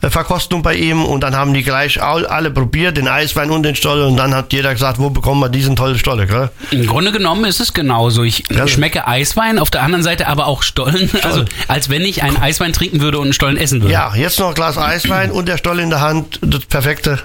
Weinverkostung 0.00 0.60
äh, 0.60 0.62
bei 0.62 0.74
ihm 0.74 1.04
und 1.04 1.22
dann 1.22 1.36
haben 1.36 1.54
die 1.54 1.62
gleich 1.62 2.02
all, 2.02 2.26
alle 2.26 2.50
probiert, 2.50 2.96
den 2.96 3.06
Eiswein 3.06 3.50
und 3.50 3.62
den 3.62 3.76
Stolle 3.76 4.06
und 4.06 4.16
dann 4.16 4.34
hat 4.34 4.52
jeder 4.52 4.72
gesagt, 4.72 4.98
wo 4.98 5.10
bekommen 5.10 5.40
wir 5.40 5.48
diesen 5.48 5.76
tollen 5.76 5.98
Stolle, 5.98 6.26
gell? 6.26 6.50
Im 6.72 6.86
Grunde 6.86 7.12
genommen 7.12 7.44
ist 7.44 7.60
es 7.60 7.72
genauso. 7.72 8.24
Ich 8.24 8.42
schmecke 8.66 9.06
Eiswein, 9.06 9.60
auf 9.60 9.70
der 9.70 9.82
anderen 9.82 10.02
Seite 10.02 10.26
aber 10.26 10.46
auch 10.46 10.62
Stollen. 10.62 11.08
Also 11.22 11.44
als 11.68 11.88
wenn 11.88 12.02
ich 12.02 12.22
einen 12.22 12.36
Eiswein 12.36 12.72
trinken 12.72 13.00
würde 13.00 13.18
und 13.18 13.26
einen 13.26 13.32
Stollen 13.32 13.56
essen 13.56 13.82
würde. 13.82 13.92
Ja, 13.92 14.14
jetzt 14.16 14.40
noch 14.40 14.48
ein 14.48 14.54
Glas 14.54 14.78
Eiswein 14.78 15.30
und 15.30 15.46
der 15.46 15.58
Stolle 15.68 15.82
in 15.82 15.90
der 15.90 16.00
Hand, 16.00 16.38
das 16.40 16.64
perfekte. 16.64 17.18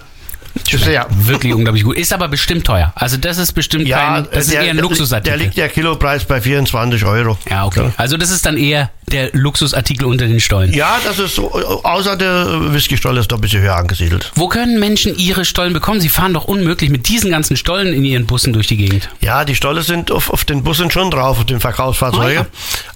Ja, 0.91 1.07
Wirklich 1.09 1.53
unglaublich 1.53 1.83
gut. 1.83 1.97
Ist 1.97 2.13
aber 2.13 2.27
bestimmt 2.27 2.65
teuer. 2.65 2.91
Also 2.95 3.17
das 3.17 3.37
ist 3.37 3.53
bestimmt 3.53 3.87
ja 3.87 3.97
kein, 3.97 4.27
das 4.31 4.45
ist 4.45 4.53
der, 4.53 4.61
eher 4.63 4.69
ein 4.71 4.77
Luxusartikel. 4.77 5.37
der 5.37 5.45
liegt 5.45 5.57
der 5.57 5.69
Kilopreis 5.69 6.25
bei 6.25 6.41
24 6.41 7.05
Euro. 7.05 7.37
ja, 7.49 7.65
okay. 7.65 7.91
Also 7.97 8.17
das 8.17 8.29
ist 8.29 8.45
dann 8.45 8.57
eher 8.57 8.91
der 9.11 9.29
Luxusartikel 9.33 10.05
unter 10.05 10.27
den 10.27 10.39
Stollen. 10.39 10.73
Ja, 10.73 10.97
das 11.03 11.19
ist 11.19 11.35
so, 11.35 11.51
außer 11.83 12.15
der 12.15 12.73
Whisky-Stolle 12.73 13.19
ist 13.19 13.31
da 13.31 13.35
ein 13.35 13.41
bisschen 13.41 13.61
höher 13.61 13.75
angesiedelt. 13.75 14.31
Wo 14.35 14.47
können 14.47 14.79
Menschen 14.79 15.17
ihre 15.17 15.43
Stollen 15.45 15.73
bekommen? 15.73 15.99
Sie 16.01 16.09
fahren 16.09 16.33
doch 16.33 16.45
unmöglich 16.45 16.89
mit 16.89 17.09
diesen 17.09 17.29
ganzen 17.31 17.57
Stollen 17.57 17.93
in 17.93 18.05
ihren 18.05 18.25
Bussen 18.25 18.53
durch 18.53 18.67
die 18.67 18.77
Gegend. 18.77 19.09
Ja, 19.21 19.45
die 19.45 19.55
Stolle 19.55 19.81
sind 19.83 20.11
auf, 20.11 20.29
auf 20.29 20.45
den 20.45 20.63
Bussen 20.63 20.89
schon 20.89 21.11
drauf, 21.11 21.39
auf 21.39 21.45
den 21.45 21.59
Verkaufsfahrzeugen. 21.59 22.45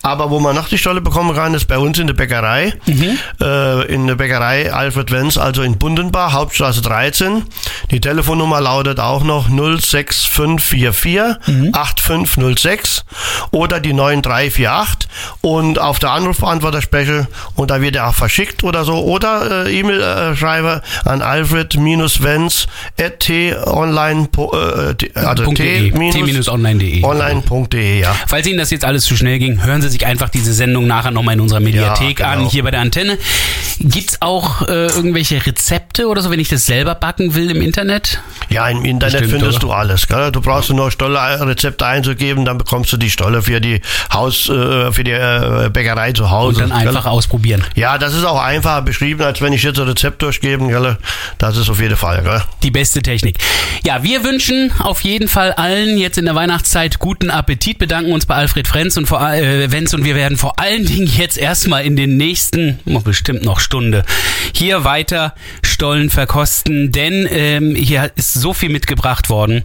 Ah, 0.01 0.11
Aber 0.11 0.29
wo 0.31 0.39
man 0.39 0.55
noch 0.55 0.69
die 0.69 0.77
Stolle 0.77 1.01
bekommen 1.01 1.35
kann, 1.35 1.53
ist 1.53 1.65
bei 1.65 1.77
uns 1.77 1.99
in 1.99 2.07
der 2.07 2.13
Bäckerei. 2.13 2.73
Mhm. 2.85 3.19
Äh, 3.41 3.85
in 3.93 4.07
der 4.07 4.15
Bäckerei 4.15 4.71
Alfred 4.73 5.11
Wenz, 5.11 5.37
also 5.37 5.61
in 5.61 5.77
Bundenbach, 5.77 6.33
Hauptstraße 6.33 6.81
13. 6.81 7.43
Die 7.91 7.99
Telefonnummer 8.01 8.61
lautet 8.61 8.99
auch 8.99 9.23
noch 9.23 9.47
06544 9.49 11.07
Mhm. 11.47 11.69
8506 11.73 13.03
oder 13.51 13.79
die 13.79 13.93
9348 13.93 15.09
und 15.41 15.79
auf 15.79 15.99
der 15.99 16.11
Anrufbeantworter-Special 16.11 17.27
und 17.55 17.71
da 17.71 17.81
wird 17.81 17.95
er 17.95 18.09
auch 18.09 18.13
verschickt 18.15 18.63
oder 18.63 18.83
so 18.83 19.03
oder 19.03 19.65
äh, 19.67 19.79
E-Mail 19.79 20.35
schreiben 20.35 20.81
an 21.05 21.21
alfred-wenz 21.21 22.67
at 22.99 23.19
t-online 23.19 24.27
äh, 24.37 24.95
also 25.19 25.45
t-online.de. 25.53 27.03
online.de, 27.03 28.01
ja. 28.01 28.15
Falls 28.27 28.47
Ihnen 28.47 28.57
das 28.57 28.69
jetzt 28.71 28.85
alles 28.85 29.05
zu 29.05 29.15
schnell 29.15 29.39
ging, 29.39 29.63
hören 29.63 29.81
Sie 29.81 29.89
sich 29.89 30.05
einfach 30.05 30.29
diese 30.29 30.53
Sendung 30.53 30.87
nachher 30.87 31.11
nochmal 31.11 31.35
in 31.35 31.41
unserer 31.41 31.59
Mediathek 31.59 32.19
Ja, 32.19 32.33
genau. 32.33 32.45
an, 32.45 32.49
hier 32.51 32.63
bei 32.63 32.71
der 32.71 32.81
Antenne. 32.81 33.17
Gibt's 33.79 34.17
auch 34.21 34.61
äh, 34.63 34.87
irgendwelche 34.87 35.45
Rezepte 35.45 36.07
oder 36.07 36.21
so, 36.21 36.31
wenn 36.31 36.39
ich 36.39 36.49
das 36.49 36.65
selber 36.65 36.95
backen 36.95 37.35
will 37.35 37.36
im 37.43 37.61
Internet? 37.61 38.21
Ja, 38.49 38.67
im 38.69 38.85
Internet 38.85 39.21
Bestimmt, 39.21 39.41
findest 39.41 39.63
oder? 39.63 39.67
du 39.67 39.73
alles. 39.73 40.07
Gell? 40.07 40.31
Du 40.31 40.41
brauchst 40.41 40.69
nur 40.71 40.91
Stolle-Rezepte 40.91 41.85
einzugeben, 41.85 42.45
dann 42.45 42.57
bekommst 42.57 42.91
du 42.93 42.97
die 42.97 43.09
Stolle 43.09 43.41
für 43.41 43.59
die 43.59 43.81
Haus, 44.13 44.49
äh, 44.49 44.91
für 44.91 45.03
die 45.03 45.11
äh, 45.11 45.69
Bäckerei 45.71 46.13
zu 46.13 46.31
Hause. 46.31 46.63
Und 46.63 46.71
dann 46.71 46.79
einfach 46.79 47.03
gell? 47.03 47.11
ausprobieren. 47.11 47.63
Ja, 47.75 47.97
das 47.97 48.13
ist 48.13 48.23
auch 48.23 48.41
einfacher 48.41 48.81
beschrieben, 48.81 49.21
als 49.23 49.41
wenn 49.41 49.53
ich 49.53 49.63
jetzt 49.63 49.79
ein 49.79 49.87
Rezept 49.87 50.21
durchgeben. 50.21 50.69
Gell? 50.69 50.97
Das 51.37 51.57
ist 51.57 51.69
auf 51.69 51.79
jeden 51.79 51.97
Fall. 51.97 52.23
Gell? 52.23 52.41
Die 52.63 52.71
beste 52.71 53.01
Technik. 53.01 53.37
Ja, 53.83 54.03
wir 54.03 54.23
wünschen 54.23 54.71
auf 54.79 55.01
jeden 55.01 55.27
Fall 55.27 55.51
allen 55.53 55.97
jetzt 55.97 56.17
in 56.17 56.25
der 56.25 56.35
Weihnachtszeit 56.35 56.99
guten 56.99 57.29
Appetit, 57.29 57.79
bedanken 57.79 58.11
uns 58.11 58.25
bei 58.25 58.35
Alfred 58.35 58.67
Frenz 58.67 58.97
und 58.97 59.07
vor, 59.07 59.21
äh, 59.21 59.71
Wenz 59.71 59.93
und 59.93 60.05
wir 60.05 60.15
werden 60.15 60.37
vor 60.37 60.59
allen 60.59 60.85
Dingen 60.85 61.07
jetzt 61.07 61.37
erstmal 61.37 61.85
in 61.85 61.95
den 61.95 62.17
nächsten, 62.17 62.79
oh, 62.85 62.99
bestimmt 62.99 63.43
noch 63.43 63.59
Stunde, 63.59 64.05
hier 64.53 64.83
weiter 64.83 65.33
Stollen 65.63 66.09
verkosten, 66.09 66.91
ähm, 67.31 67.75
hier 67.75 68.11
ist 68.15 68.33
so 68.33 68.53
viel 68.53 68.69
mitgebracht 68.69 69.29
worden. 69.29 69.63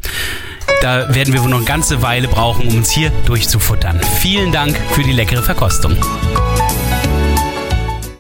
Da 0.80 1.14
werden 1.14 1.32
wir 1.32 1.42
wohl 1.42 1.50
noch 1.50 1.58
eine 1.58 1.66
ganze 1.66 2.02
Weile 2.02 2.28
brauchen, 2.28 2.66
um 2.66 2.76
uns 2.76 2.90
hier 2.90 3.10
durchzufuttern. 3.26 4.00
Vielen 4.20 4.52
Dank 4.52 4.76
für 4.92 5.02
die 5.02 5.12
leckere 5.12 5.42
Verkostung. 5.42 5.96